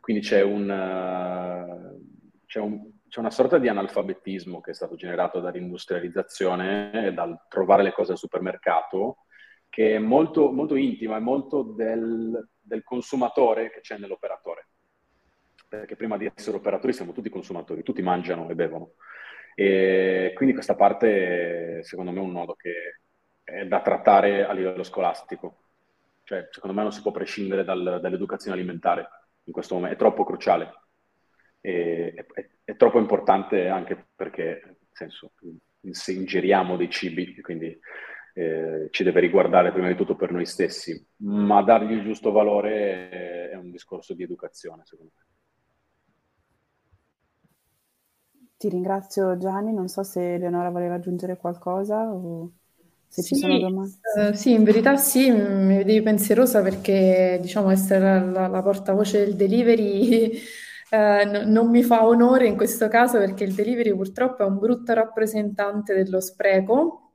[0.00, 5.40] Quindi c'è, un, uh, c'è, un, c'è una sorta di analfabetismo che è stato generato
[5.40, 9.24] dall'industrializzazione e dal trovare le cose al supermercato,
[9.68, 14.68] che è molto, molto intima, è molto del, del consumatore che c'è nell'operatore.
[15.68, 18.92] Perché prima di essere operatori siamo tutti consumatori, tutti mangiano e bevono.
[19.56, 23.00] E quindi questa parte, secondo me, è un nodo che
[23.42, 25.62] è da trattare a livello scolastico.
[26.22, 29.08] Cioè, secondo me non si può prescindere dal, dall'educazione alimentare
[29.44, 30.72] in questo momento, è troppo cruciale.
[31.60, 35.32] E, è, è, troppo importante anche perché, nel senso,
[35.90, 37.78] se ingeriamo dei cibi, quindi
[38.34, 43.50] eh, ci deve riguardare prima di tutto per noi stessi, ma dargli il giusto valore
[43.50, 45.24] è un discorso di educazione, secondo me.
[48.58, 52.52] Ti ringrazio Gianni, non so se Leonora voleva aggiungere qualcosa o
[53.08, 53.96] se ci sono Sì, domande.
[54.18, 59.18] eh, sì, in verità sì, mi vedevi pensierosa perché diciamo essere la, la- la portavoce
[59.24, 60.32] del delivery
[60.90, 64.58] eh, no- non mi fa onore in questo caso perché il delivery purtroppo è un
[64.58, 67.12] brutto rappresentante dello spreco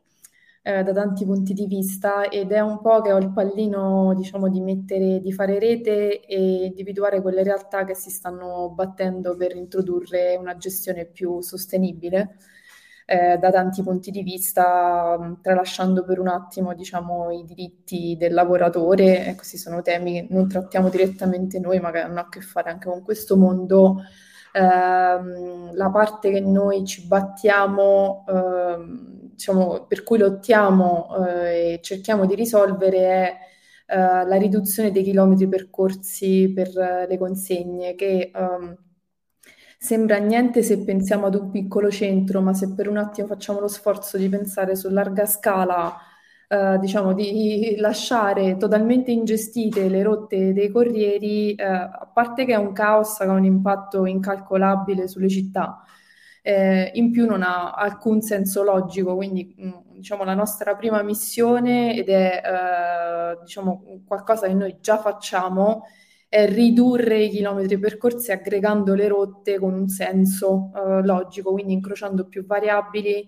[0.61, 4.49] eh, da tanti punti di vista ed è un po' che ho il pallino, diciamo,
[4.49, 10.35] di mettere, di fare rete e individuare quelle realtà che si stanno battendo per introdurre
[10.37, 12.37] una gestione più sostenibile.
[13.07, 19.27] Eh, da tanti punti di vista, tralasciando per un attimo, diciamo, i diritti del lavoratore,
[19.27, 22.71] e questi sono temi che non trattiamo direttamente noi, ma che hanno a che fare
[22.71, 23.97] anche con questo mondo.
[24.53, 32.25] Ehm, la parte che noi ci battiamo, ehm, diciamo, per cui lottiamo eh, e cerchiamo
[32.25, 33.37] di risolvere è
[33.87, 38.77] eh, la riduzione dei chilometri percorsi per eh, le consegne, che ehm,
[39.77, 43.67] sembra niente se pensiamo ad un piccolo centro, ma se per un attimo facciamo lo
[43.67, 45.95] sforzo di pensare su larga scala,
[46.47, 52.55] eh, diciamo di lasciare totalmente ingestite le rotte dei corrieri, eh, a parte che è
[52.57, 55.83] un caos che ha un impatto incalcolabile sulle città.
[56.41, 61.95] Eh, in più non ha alcun senso logico, quindi mm, diciamo la nostra prima missione
[61.95, 65.85] ed è eh, diciamo qualcosa che noi già facciamo
[66.35, 72.27] è ridurre i chilometri percorsi aggregando le rotte con un senso eh, logico, quindi incrociando
[72.27, 73.25] più variabili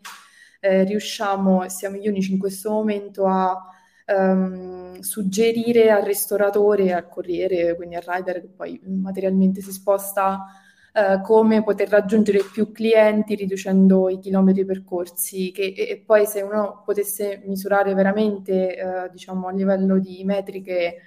[0.59, 3.57] eh, riusciamo, siamo gli unici in questo momento, a
[4.05, 10.43] ehm, suggerire al ristoratore al corriere, quindi al rider che poi materialmente si sposta
[10.91, 16.41] eh, come poter raggiungere più clienti riducendo i chilometri percorsi che, e, e poi se
[16.41, 20.97] uno potesse misurare veramente eh, diciamo a livello di metriche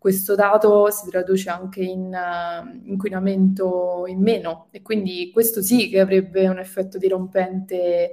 [0.00, 4.68] questo dato si traduce anche in uh, inquinamento in meno.
[4.70, 8.08] E quindi questo sì che avrebbe un effetto dirompente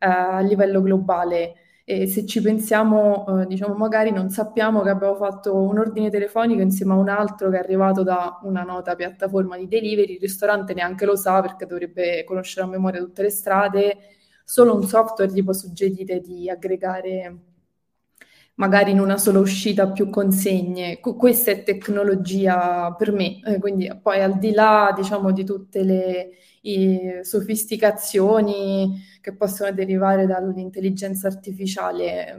[0.00, 1.52] uh, a livello globale.
[1.84, 6.62] E se ci pensiamo, eh, diciamo, magari non sappiamo che abbiamo fatto un ordine telefonico
[6.62, 10.72] insieme a un altro che è arrivato da una nota piattaforma di delivery, il ristorante
[10.72, 13.98] neanche lo sa perché dovrebbe conoscere a memoria tutte le strade,
[14.44, 17.47] solo un software gli può suggerire di aggregare
[18.58, 21.00] magari in una sola uscita più consegne.
[21.00, 26.30] questa è tecnologia per me, eh, quindi poi al di là, diciamo, di tutte le
[27.22, 32.36] sofisticazioni che possono derivare dall'intelligenza artificiale,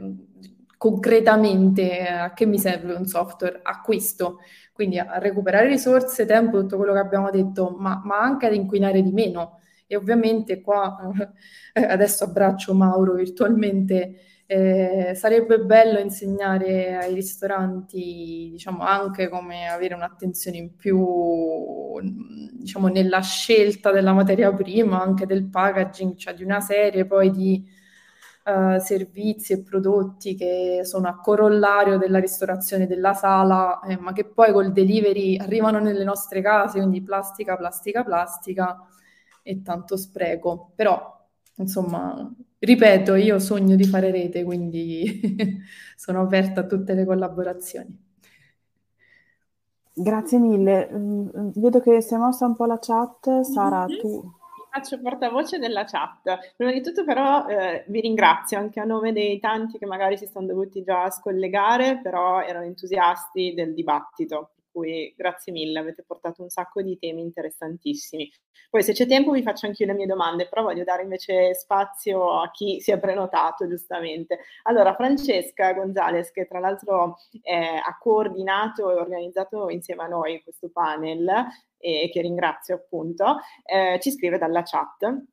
[0.76, 3.60] concretamente a che mi serve un software?
[3.62, 4.38] A questo,
[4.72, 9.02] quindi a recuperare risorse, tempo, tutto quello che abbiamo detto, ma, ma anche ad inquinare
[9.02, 9.60] di meno.
[9.86, 10.96] E ovviamente qua,
[11.74, 14.14] adesso abbraccio Mauro virtualmente,
[14.52, 20.98] eh, sarebbe bello insegnare ai ristoranti, diciamo, anche come avere un'attenzione in più,
[22.00, 27.64] diciamo, nella scelta della materia prima, anche del packaging, cioè di una serie poi di
[28.46, 34.24] uh, servizi e prodotti che sono a corollario della ristorazione della sala, eh, ma che
[34.24, 38.84] poi col delivery arrivano nelle nostre case, quindi plastica, plastica, plastica
[39.42, 40.72] e tanto spreco.
[40.74, 41.18] Però
[41.60, 45.20] Insomma, ripeto, io sogno di fare rete, quindi
[45.96, 48.08] sono aperta a tutte le collaborazioni.
[49.92, 50.88] Grazie mille.
[50.92, 53.40] Mm, vedo che si è mossa un po' la chat.
[53.40, 53.98] Sara, mm-hmm.
[53.98, 54.38] tu
[54.70, 56.54] faccio portavoce della chat.
[56.56, 60.26] Prima di tutto però eh, vi ringrazio anche a nome dei tanti che magari si
[60.26, 66.48] sono dovuti già scollegare, però erano entusiasti del dibattito cui grazie mille, avete portato un
[66.48, 68.30] sacco di temi interessantissimi.
[68.70, 71.54] Poi se c'è tempo vi faccio anche io le mie domande, però voglio dare invece
[71.54, 74.40] spazio a chi si è prenotato giustamente.
[74.64, 80.70] Allora, Francesca Gonzales, che tra l'altro eh, ha coordinato e organizzato insieme a noi questo
[80.70, 81.28] panel,
[81.82, 85.24] e che ringrazio appunto, eh, ci scrive dalla chat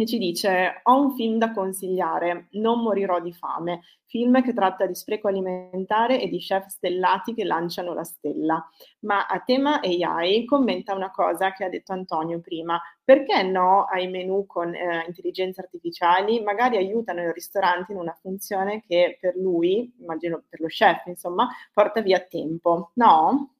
[0.00, 4.86] e ci dice ho un film da consigliare, Non morirò di fame, film che tratta
[4.86, 8.64] di spreco alimentare e di chef stellati che lanciano la stella.
[9.00, 14.06] Ma a tema AI commenta una cosa che ha detto Antonio prima, perché no ai
[14.06, 19.92] menu con eh, intelligenza artificiali magari aiutano il ristorante in una funzione che per lui,
[19.98, 22.92] immagino per lo chef insomma, porta via tempo.
[22.94, 23.54] No?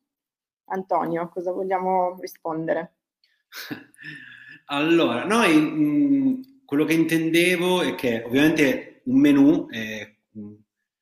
[0.66, 2.92] Antonio, cosa vogliamo rispondere?
[4.70, 10.18] Allora, noi mm, quello che intendevo è che ovviamente un menù, eh,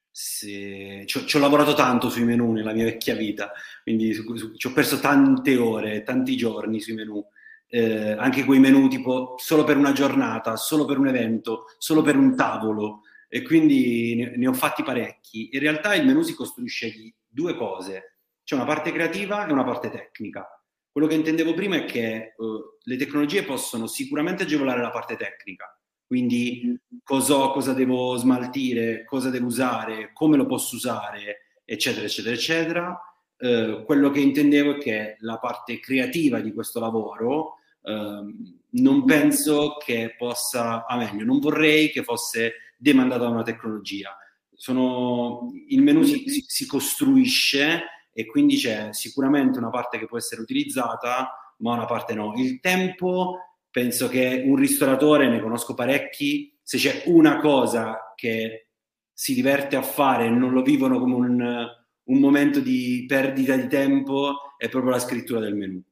[0.09, 3.51] se, ci, ci, ho, lavorato tanto sui menù nella mia vecchia vita,
[3.83, 7.25] quindi su, su, ci ho perso tante ore, tanti giorni sui menù,
[7.69, 12.17] eh, anche quei menù tipo solo per una giornata, solo per un evento, solo per
[12.17, 15.49] un tavolo, e quindi ne, ne ho fatti parecchi.
[15.53, 19.65] In realtà il menù si costruisce di due cose, c'è una parte creativa e una
[19.65, 20.49] parte tecnica
[20.97, 25.79] quello che intendevo prima è che uh, le tecnologie possono sicuramente agevolare la parte tecnica,
[26.07, 26.75] quindi
[27.05, 33.01] cosa, cosa devo smaltire, cosa devo usare, come lo posso usare, eccetera, eccetera, eccetera.
[33.37, 38.35] Uh, quello che intendevo è che la parte creativa di questo lavoro uh,
[38.71, 44.17] non penso che possa, a meglio, non vorrei che fosse demandata da una tecnologia.
[44.51, 47.83] Sono, il menu si, si, si costruisce
[48.19, 52.33] e quindi c'è sicuramente una parte che può essere utilizzata, ma una parte no.
[52.35, 58.69] Il tempo, penso che un ristoratore, ne conosco parecchi, se c'è una cosa che
[59.13, 61.67] si diverte a fare e non lo vivono come un,
[62.05, 65.83] un momento di perdita di tempo, è proprio la scrittura del menù.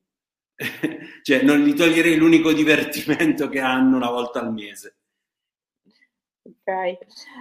[1.21, 4.97] cioè, non gli toglierei l'unico divertimento che hanno una volta al mese.
[6.47, 6.99] Ok,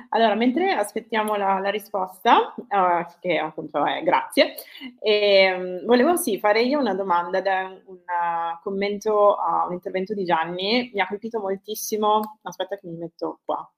[0.10, 4.54] allora mentre aspettiamo la, la risposta, uh, che appunto è grazie,
[5.00, 10.14] e, um, volevo sì fare io una domanda da un uh, commento a un intervento
[10.14, 13.70] di Gianni, mi ha colpito moltissimo, aspetta che mi metto qua,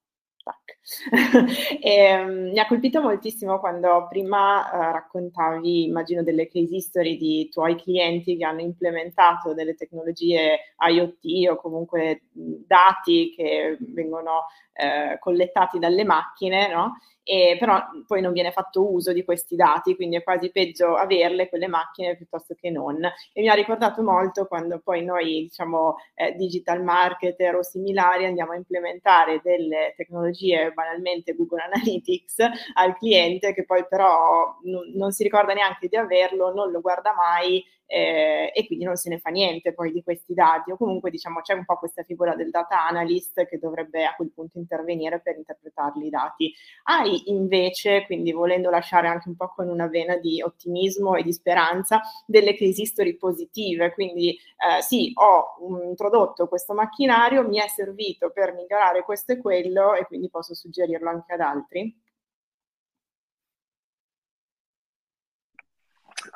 [1.81, 7.49] e, um, mi ha colpito moltissimo quando prima uh, raccontavi, immagino, delle case history di
[7.51, 15.79] tuoi clienti che hanno implementato delle tecnologie IoT o comunque dati che vengono uh, collettati
[15.79, 16.97] dalle macchine, no?
[17.27, 21.49] E però poi non viene fatto uso di questi dati, quindi è quasi peggio averle
[21.49, 23.03] quelle macchine piuttosto che non.
[23.33, 28.51] E mi ha ricordato molto quando poi noi, diciamo, eh, digital marketer o similari andiamo
[28.51, 32.37] a implementare delle tecnologie, banalmente Google Analytics,
[32.75, 37.13] al cliente che poi però n- non si ricorda neanche di averlo, non lo guarda
[37.13, 41.09] mai eh, e quindi non se ne fa niente poi di questi dati o comunque
[41.11, 45.19] diciamo c'è un po' questa figura del data analyst che dovrebbe a quel punto intervenire
[45.21, 46.53] per interpretarli i dati.
[46.83, 51.33] Hai invece, quindi volendo lasciare anche un po' con una vena di ottimismo e di
[51.33, 58.31] speranza, delle case history positive, quindi eh, sì, ho introdotto questo macchinario, mi è servito
[58.31, 62.03] per migliorare questo e quello e quindi posso suggerirlo anche ad altri?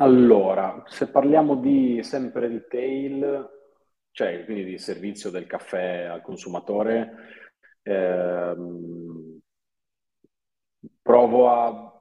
[0.02, 3.48] Allora, se parliamo di sempre retail,
[4.12, 7.12] cioè quindi di servizio del caffè al consumatore,
[7.84, 9.40] ehm,
[11.02, 11.92] provo, a,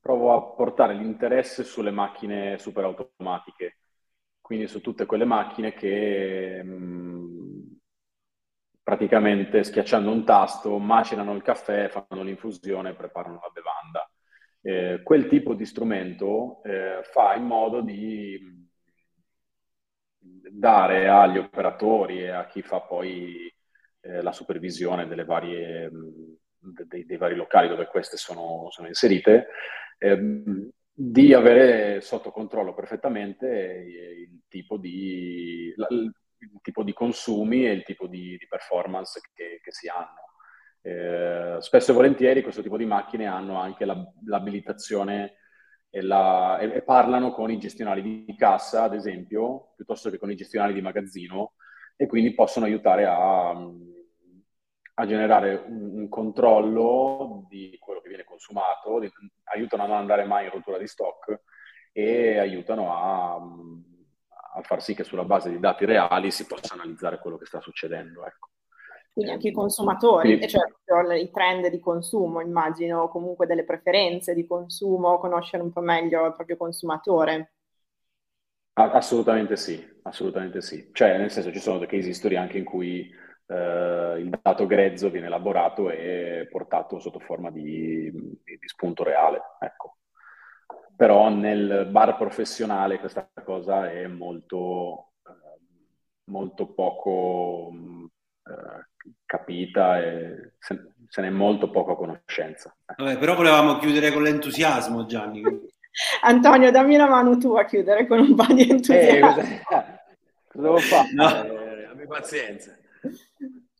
[0.00, 3.78] provo a portare l'interesse sulle macchine super automatiche,
[4.40, 7.62] quindi su tutte quelle macchine che mm,
[8.82, 14.03] praticamente schiacciando un tasto macinano il caffè, fanno l'infusione e preparano la bevanda
[14.66, 18.66] eh, quel tipo di strumento eh, fa in modo di
[20.18, 23.52] dare agli operatori e a chi fa poi
[24.00, 25.90] eh, la supervisione varie,
[26.86, 29.48] dei, dei, vari locali dove queste sono, sono inserite,
[29.98, 36.12] ehm, di avere sotto controllo perfettamente il tipo di, il
[36.62, 40.23] tipo di consumi e il tipo di, di performance che, che si hanno.
[40.86, 43.96] Eh, spesso e volentieri questo tipo di macchine hanno anche la,
[44.26, 45.36] l'abilitazione
[45.88, 50.30] e, la, e, e, parlano con i gestionali di cassa, ad esempio, piuttosto che con
[50.30, 51.54] i gestionali di magazzino,
[51.96, 58.98] e quindi possono aiutare a, a generare un, un, controllo di quello che viene consumato,
[58.98, 59.10] di,
[59.44, 61.44] aiutano a non andare mai in rottura di stock
[61.92, 63.36] e aiutano a,
[64.56, 67.60] a far sì che sulla base di dati reali si possa analizzare quello che sta
[67.62, 68.26] succedendo.
[68.26, 68.50] Ecco.
[69.14, 70.64] Quindi anche i consumatori, Quindi, cioè
[71.20, 76.34] i trend di consumo, immagino, comunque delle preferenze di consumo, conoscere un po' meglio il
[76.34, 77.52] proprio consumatore.
[78.74, 80.90] Assolutamente sì, assolutamente sì.
[80.92, 83.08] Cioè, nel senso, ci sono dei case history anche in cui
[83.46, 89.40] eh, il dato grezzo viene elaborato e portato sotto forma di, di, di spunto reale,
[89.60, 89.98] ecco.
[90.96, 95.60] Però nel bar professionale questa cosa è molto, eh,
[96.24, 97.70] molto poco
[98.46, 102.74] eh, capita e se, se ne è molto poco conoscenza.
[102.96, 105.42] Vabbè, però volevamo chiudere con l'entusiasmo, Gianni.
[106.22, 109.36] Antonio, dammi una mano tu a chiudere con un po' di entusiasmo.
[109.36, 110.02] Eh, cosa,
[110.48, 111.12] cosa devo fare?
[111.12, 111.44] No.
[111.44, 112.76] Eh, abbi pazienza.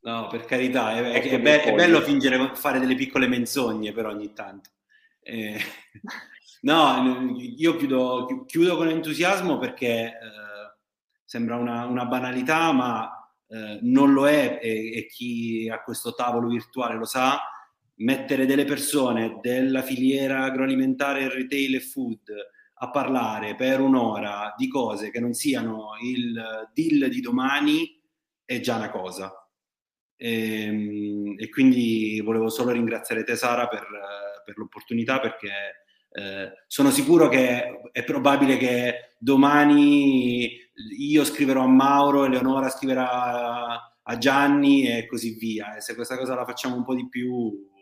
[0.02, 4.10] No, per carità, è, è, è, be- è bello fingere, fare delle piccole menzogne però
[4.10, 4.70] ogni tanto.
[5.22, 5.58] Eh,
[6.62, 10.76] no, io chiudo, chiudo, con entusiasmo perché eh,
[11.24, 16.48] sembra una, una, banalità, ma eh, non lo è e, e chi a questo tavolo
[16.48, 17.38] virtuale lo sa
[17.96, 22.20] mettere delle persone della filiera agroalimentare, retail e food
[22.78, 28.02] a parlare per un'ora di cose che non siano il deal di domani
[28.44, 29.32] è già una cosa.
[30.16, 33.86] E, ehm, e quindi volevo solo ringraziare te Sara per,
[34.44, 40.56] per l'opportunità perché eh, sono sicuro che è probabile che domani
[40.98, 45.76] io scriverò a Mauro, Eleonora scriverà a Gianni e così via.
[45.76, 47.72] E se questa cosa la facciamo un po' di più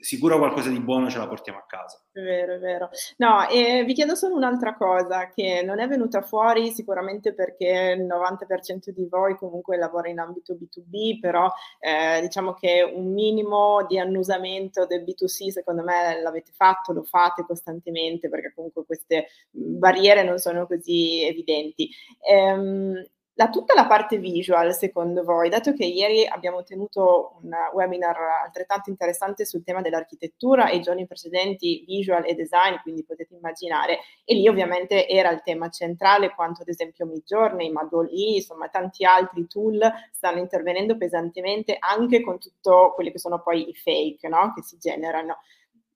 [0.00, 2.00] sicuro qualcosa di buono ce la portiamo a casa.
[2.10, 2.88] È vero, è vero.
[3.18, 8.06] No, e vi chiedo solo un'altra cosa che non è venuta fuori sicuramente perché il
[8.06, 13.98] 90% di voi comunque lavora in ambito B2B, però eh, diciamo che un minimo di
[13.98, 20.38] annusamento del B2C secondo me l'avete fatto, lo fate costantemente perché comunque queste barriere non
[20.38, 21.90] sono così evidenti.
[22.26, 23.04] Ehm,
[23.38, 28.88] la, tutta la parte visual, secondo voi, dato che ieri abbiamo tenuto un webinar altrettanto
[28.88, 34.34] interessante sul tema dell'architettura e i giorni precedenti visual e design, quindi potete immaginare, e
[34.34, 39.80] lì ovviamente era il tema centrale, quanto ad esempio Midjourney, Madoli, insomma tanti altri tool
[40.12, 44.54] stanno intervenendo pesantemente anche con tutto quelli che sono poi i fake no?
[44.54, 45.40] che si generano.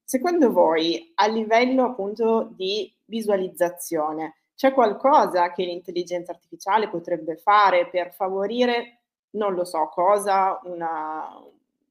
[0.05, 8.13] Secondo voi, a livello appunto di visualizzazione, c'è qualcosa che l'intelligenza artificiale potrebbe fare per
[8.13, 11.27] favorire, non lo so, cosa, una,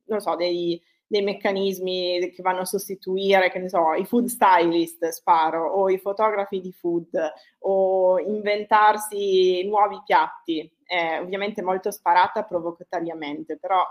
[0.04, 5.08] non so, dei, dei meccanismi che vanno a sostituire, che ne so, i food stylist,
[5.08, 7.10] sparo, o i fotografi di food,
[7.62, 10.72] o inventarsi nuovi piatti.
[10.84, 13.84] È ovviamente molto sparata provocatoriamente, però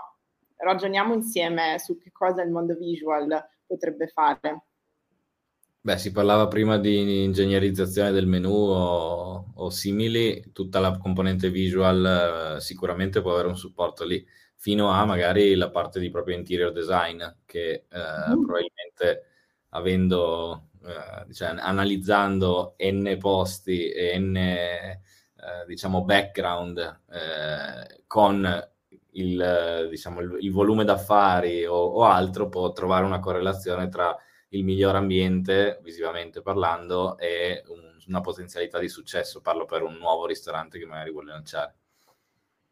[0.55, 4.67] ragioniamo insieme su che cosa il mondo visual potrebbe fare.
[5.81, 12.57] Beh, si parlava prima di ingegnerizzazione del menu o, o simili, tutta la componente visual
[12.57, 14.25] eh, sicuramente può avere un supporto lì,
[14.55, 18.43] fino a magari la parte di proprio interior design, che eh, mm.
[18.43, 19.23] probabilmente
[19.69, 24.99] avendo, eh, diciamo, analizzando n posti e n, eh,
[25.65, 26.77] diciamo, background
[27.09, 28.69] eh, con
[29.11, 34.13] il, diciamo, il, il, volume d'affari o, o altro, può trovare una correlazione tra
[34.49, 39.41] il miglior ambiente, visivamente parlando, e un, una potenzialità di successo.
[39.41, 41.78] Parlo per un nuovo ristorante che magari vuole lanciare.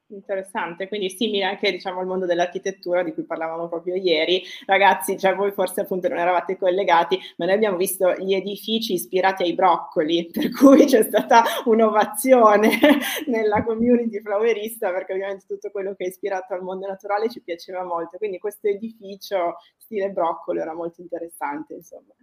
[0.10, 4.42] Interessante, quindi simile anche diciamo, al mondo dell'architettura di cui parlavamo proprio ieri.
[4.66, 9.44] Ragazzi, cioè voi forse appunto non eravate collegati, ma noi abbiamo visto gli edifici ispirati
[9.44, 12.70] ai broccoli, per cui c'è stata un'ovazione
[13.28, 17.84] nella community flowerista, perché ovviamente tutto quello che è ispirato al mondo naturale ci piaceva
[17.84, 18.18] molto.
[18.18, 22.14] Quindi questo edificio stile broccoli era molto interessante, insomma.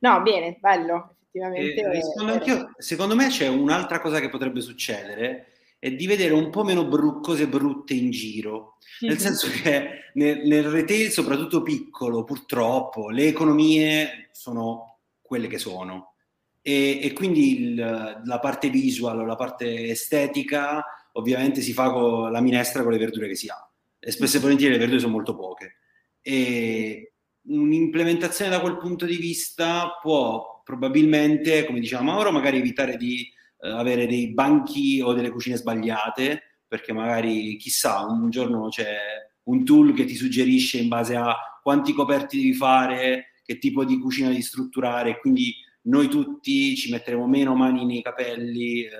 [0.00, 1.80] No, bene, bello, effettivamente.
[1.80, 5.46] Eh, secondo me c'è un'altra cosa che potrebbe succedere
[5.80, 8.76] è di vedere un po' meno bru- cose brutte in giro.
[9.00, 16.16] Nel senso che nel, nel, retail, soprattutto piccolo, purtroppo, le economie sono quelle che sono.
[16.60, 22.42] E, e quindi il, la parte visual, la parte estetica, ovviamente si fa con la
[22.42, 23.70] minestra con le verdure che si ha.
[23.98, 25.76] E spesso e volentieri le verdure sono molto poche.
[26.20, 33.26] E un'implementazione da quel punto di vista può probabilmente, come diceva Mauro, magari evitare di
[33.60, 38.96] avere dei banchi o delle cucine sbagliate, perché magari chissà, un giorno c'è
[39.44, 43.98] un tool che ti suggerisce in base a quanti coperti devi fare, che tipo di
[43.98, 48.90] cucina devi strutturare, quindi noi tutti ci metteremo meno mani nei capelli eh,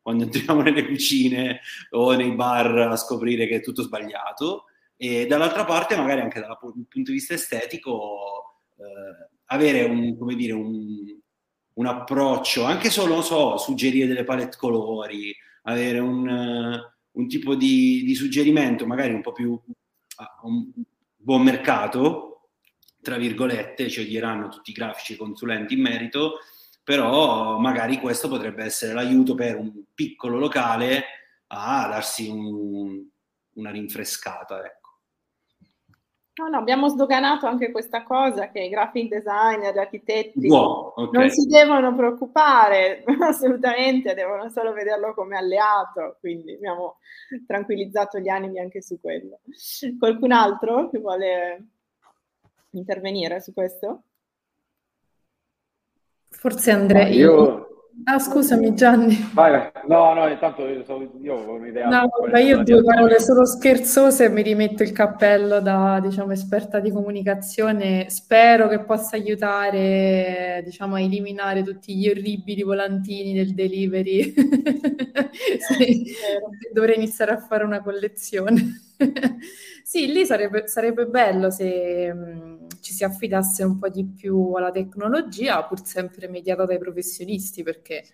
[0.00, 1.60] quando entriamo nelle cucine
[1.90, 4.64] o nei bar a scoprire che è tutto sbagliato.
[4.96, 11.15] E dall'altra parte, magari anche dal punto di vista estetico, eh, avere un, dire, un,
[11.76, 17.54] un approccio, anche solo, non so, suggerire delle palette colori, avere un, uh, un tipo
[17.54, 20.70] di, di, suggerimento magari un po' più uh, un
[21.16, 22.50] buon mercato,
[23.02, 26.38] tra virgolette, ci odieranno tutti i grafici e consulenti in merito,
[26.82, 31.04] però magari questo potrebbe essere l'aiuto per un piccolo locale
[31.48, 33.04] a darsi un,
[33.54, 34.64] una rinfrescata.
[34.64, 34.85] Ecco.
[36.38, 41.18] No, no, abbiamo sdoganato anche questa cosa che i graphic designer, gli architetti wow, okay.
[41.18, 46.98] non si devono preoccupare assolutamente, devono solo vederlo come alleato, quindi abbiamo
[47.46, 49.40] tranquillizzato gli animi anche su quello.
[49.98, 51.68] Qualcun altro che vuole
[52.72, 54.02] intervenire su questo?
[56.28, 57.08] Forse Andrea.
[57.08, 57.65] Io,
[58.04, 59.30] Ah, scusami Gianni.
[59.32, 60.84] Vai, no, no, intanto io,
[61.22, 61.88] io ho un'idea.
[61.88, 66.78] No, ma io due parole solo scherzose e mi rimetto il cappello da, diciamo, esperta
[66.78, 68.08] di comunicazione.
[68.10, 74.34] Spero che possa aiutare, diciamo, a eliminare tutti gli orribili volantini del delivery.
[75.76, 76.04] sì,
[76.72, 78.82] dovrei iniziare a fare una collezione.
[79.82, 84.70] sì, lì sarebbe, sarebbe bello se mh, ci si affidasse un po' di più alla
[84.70, 88.04] tecnologia, pur sempre mediata dai professionisti, perché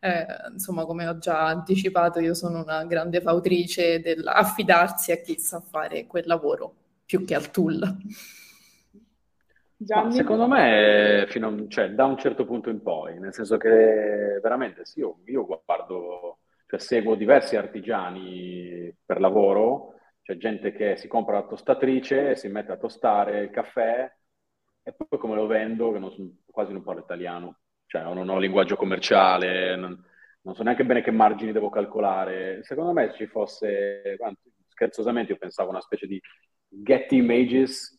[0.00, 5.60] eh, insomma, come ho già anticipato, io sono una grande fautrice dell'affidarsi a chi sa
[5.60, 6.74] fare quel lavoro
[7.06, 7.96] più che al tool.
[9.86, 14.38] Ma secondo me, fino a, cioè, da un certo punto in poi, nel senso che
[14.42, 19.93] veramente sì, io, io guardo, cioè, seguo diversi artigiani per lavoro
[20.24, 24.10] c'è gente che si compra la tostatrice, si mette a tostare il caffè
[24.82, 28.74] e poi come lo vendo, che non, quasi non parlo italiano, cioè non ho linguaggio
[28.74, 30.02] commerciale, non,
[30.40, 32.62] non so neanche bene che margini devo calcolare.
[32.62, 34.16] Secondo me ci fosse,
[34.68, 36.18] scherzosamente io pensavo una specie di
[36.68, 37.94] get images,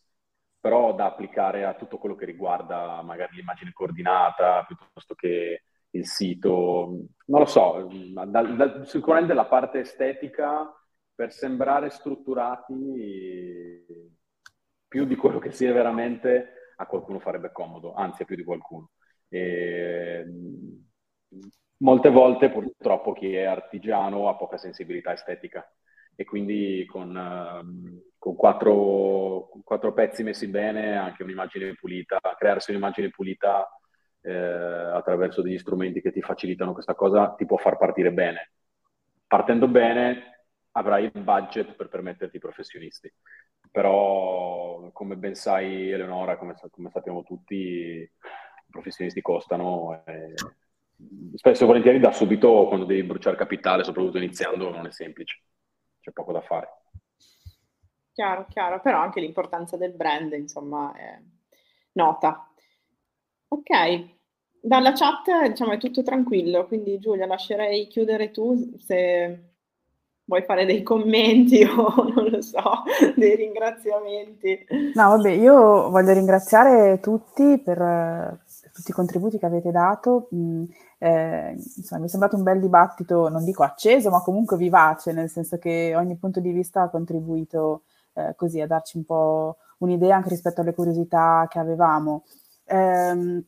[0.60, 5.62] però da applicare a tutto quello che riguarda magari l'immagine coordinata, piuttosto che
[5.92, 10.74] il sito, non lo so, da, da, sicuramente la parte estetica
[11.16, 12.74] per sembrare strutturati
[14.88, 18.44] più di quello che si è veramente, a qualcuno farebbe comodo, anzi a più di
[18.44, 18.92] qualcuno.
[19.30, 20.26] E,
[21.78, 25.68] molte volte purtroppo chi è artigiano ha poca sensibilità estetica
[26.16, 33.10] e quindi con, uh, con quattro, quattro, pezzi messi bene anche un'immagine pulita, crearsi un'immagine
[33.10, 33.68] pulita
[34.22, 38.52] eh, attraverso degli strumenti che ti facilitano questa cosa ti può far partire bene.
[39.28, 40.35] Partendo bene
[40.78, 43.12] avrai il budget per permetterti i professionisti.
[43.72, 48.10] Però, come ben sai, Eleonora, come, come sappiamo tutti, i
[48.70, 50.04] professionisti costano.
[50.06, 50.34] E
[51.36, 55.42] spesso e volentieri da subito, quando devi bruciare capitale, soprattutto iniziando, non è semplice.
[56.00, 56.70] C'è poco da fare.
[58.14, 61.20] Chiaro, chiaro, però anche l'importanza del brand, insomma, è
[61.94, 62.50] nota.
[63.48, 64.16] Ok,
[64.62, 69.55] dalla chat diciamo è tutto tranquillo, quindi Giulia lascerei chiudere tu se
[70.26, 72.84] vuoi fare dei commenti o non lo so,
[73.16, 74.66] dei ringraziamenti?
[74.94, 80.30] No, vabbè, io voglio ringraziare tutti per, per tutti i contributi che avete dato.
[80.36, 80.64] Mm,
[80.98, 85.30] eh, insomma, mi è sembrato un bel dibattito, non dico acceso, ma comunque vivace, nel
[85.30, 87.84] senso che ogni punto di vista ha contribuito
[88.14, 92.24] eh, così a darci un po' un'idea anche rispetto alle curiosità che avevamo.
[92.66, 93.44] Eh,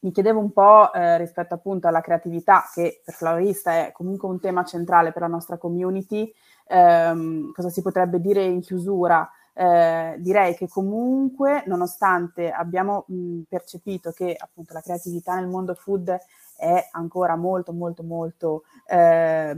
[0.00, 4.40] mi chiedevo un po' eh, rispetto appunto alla creatività, che per Flavorista è comunque un
[4.40, 6.32] tema centrale per la nostra community,
[6.68, 9.28] ehm, cosa si potrebbe dire in chiusura?
[9.54, 16.16] Eh, direi che comunque, nonostante abbiamo mh, percepito che appunto la creatività nel mondo food
[16.56, 19.56] è ancora molto, molto, molto eh,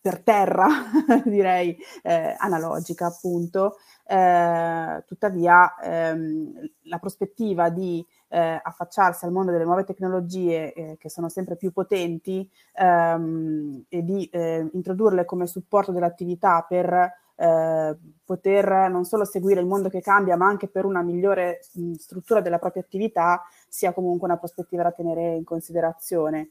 [0.00, 0.66] per terra,
[1.24, 6.52] direi eh, analogica appunto, eh, tuttavia ehm,
[6.84, 11.72] la prospettiva di eh, affacciarsi al mondo delle nuove tecnologie eh, che sono sempre più
[11.72, 19.60] potenti ehm, e di eh, introdurle come supporto dell'attività per eh, poter non solo seguire
[19.60, 23.92] il mondo che cambia, ma anche per una migliore mh, struttura della propria attività, sia
[23.92, 26.50] comunque una prospettiva da tenere in considerazione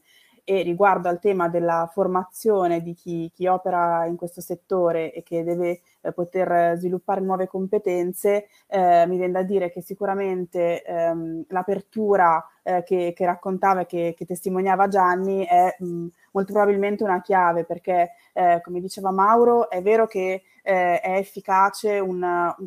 [0.50, 5.44] e riguardo al tema della formazione di chi, chi opera in questo settore e che
[5.44, 12.42] deve eh, poter sviluppare nuove competenze, eh, mi viene da dire che sicuramente ehm, l'apertura
[12.68, 17.64] eh, che, che, raccontava e che, che, testimoniava Gianni è mh, molto probabilmente una chiave
[17.64, 22.22] perché, eh, come diceva Mauro, è vero che eh, è efficace un,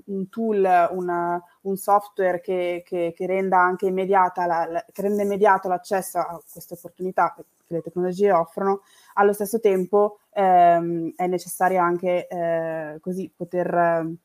[0.05, 5.21] un tool, una, un software che, che, che, renda anche immediata la, la, che rende
[5.21, 8.81] immediato l'accesso a queste opportunità che le tecnologie offrono,
[9.13, 14.17] allo stesso tempo ehm, è necessario anche eh, così poter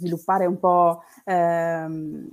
[0.00, 2.28] sviluppare un po', ehm,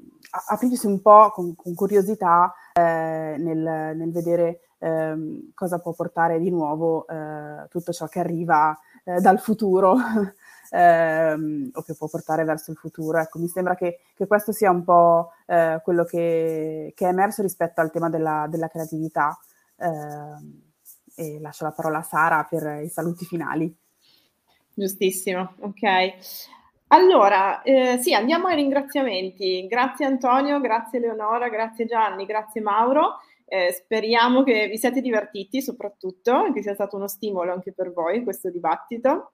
[0.47, 6.49] aprirsi un po' con, con curiosità eh, nel, nel, vedere ehm, cosa può portare di
[6.49, 9.95] nuovo eh, tutto ciò che arriva eh, dal futuro
[10.71, 13.19] ehm, o che può portare verso il futuro.
[13.19, 17.41] Ecco, mi sembra che, che questo sia un po' eh, quello che, che, è emerso
[17.41, 19.37] rispetto al tema della, della creatività.
[19.77, 20.61] Ehm,
[21.19, 23.75] e lascio la parola a Sara per i saluti finali.
[24.71, 25.81] Giustissimo, ok.
[26.89, 29.67] Allora, eh, sì, andiamo ai ringraziamenti.
[29.67, 33.19] Grazie Antonio, grazie Leonora, grazie Gianni, grazie Mauro.
[33.45, 38.23] Eh, speriamo che vi siate divertiti soprattutto, che sia stato uno stimolo anche per voi
[38.23, 39.33] questo dibattito.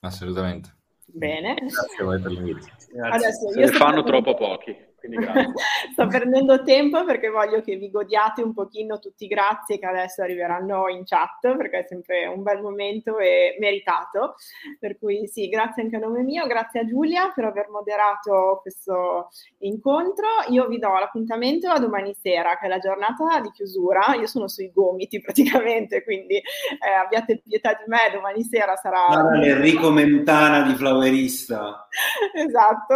[0.00, 0.76] Assolutamente.
[1.06, 1.54] Bene.
[1.54, 2.66] Grazie a voi per l'invito.
[3.02, 4.92] Adesso, Se ne fanno troppo pochi.
[5.92, 10.22] Sto prendendo tempo perché voglio che vi godiate un pochino tutti i grazie che adesso
[10.22, 14.34] arriveranno in chat perché è sempre un bel momento e meritato.
[14.78, 19.28] Per cui sì, grazie anche a nome mio, grazie a Giulia per aver moderato questo
[19.58, 20.26] incontro.
[20.48, 24.14] Io vi do l'appuntamento a domani sera che è la giornata di chiusura.
[24.14, 29.06] Io sono sui gomiti praticamente, quindi eh, abbiate pietà di me, domani sera sarà...
[29.10, 31.88] Sarà l'Enrico Mentana di Flowerista.
[32.34, 32.94] esatto,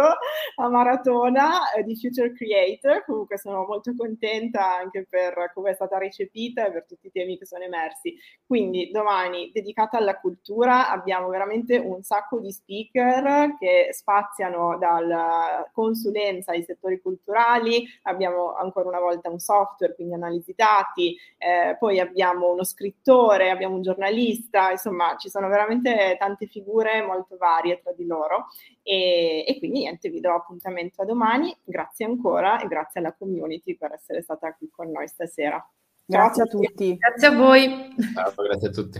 [0.55, 5.97] la maratona eh, di Future Creator, comunque sono molto contenta anche per come è stata
[5.97, 8.15] recepita e per tutti i temi che sono emersi.
[8.45, 16.51] Quindi domani dedicata alla cultura abbiamo veramente un sacco di speaker che spaziano dalla consulenza
[16.51, 22.51] ai settori culturali, abbiamo ancora una volta un software, quindi analisi dati, eh, poi abbiamo
[22.51, 28.05] uno scrittore, abbiamo un giornalista, insomma ci sono veramente tante figure molto varie tra di
[28.05, 28.47] loro
[28.89, 31.55] e, e quindi niente, vi do appuntamento a domani.
[31.63, 35.63] Grazie ancora e grazie alla community per essere stata qui con noi stasera.
[36.03, 36.97] Grazie a tutti.
[36.97, 37.93] Grazie a voi.
[38.15, 38.99] Ciao, grazie a tutti.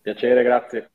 [0.00, 0.90] Piacere, grazie.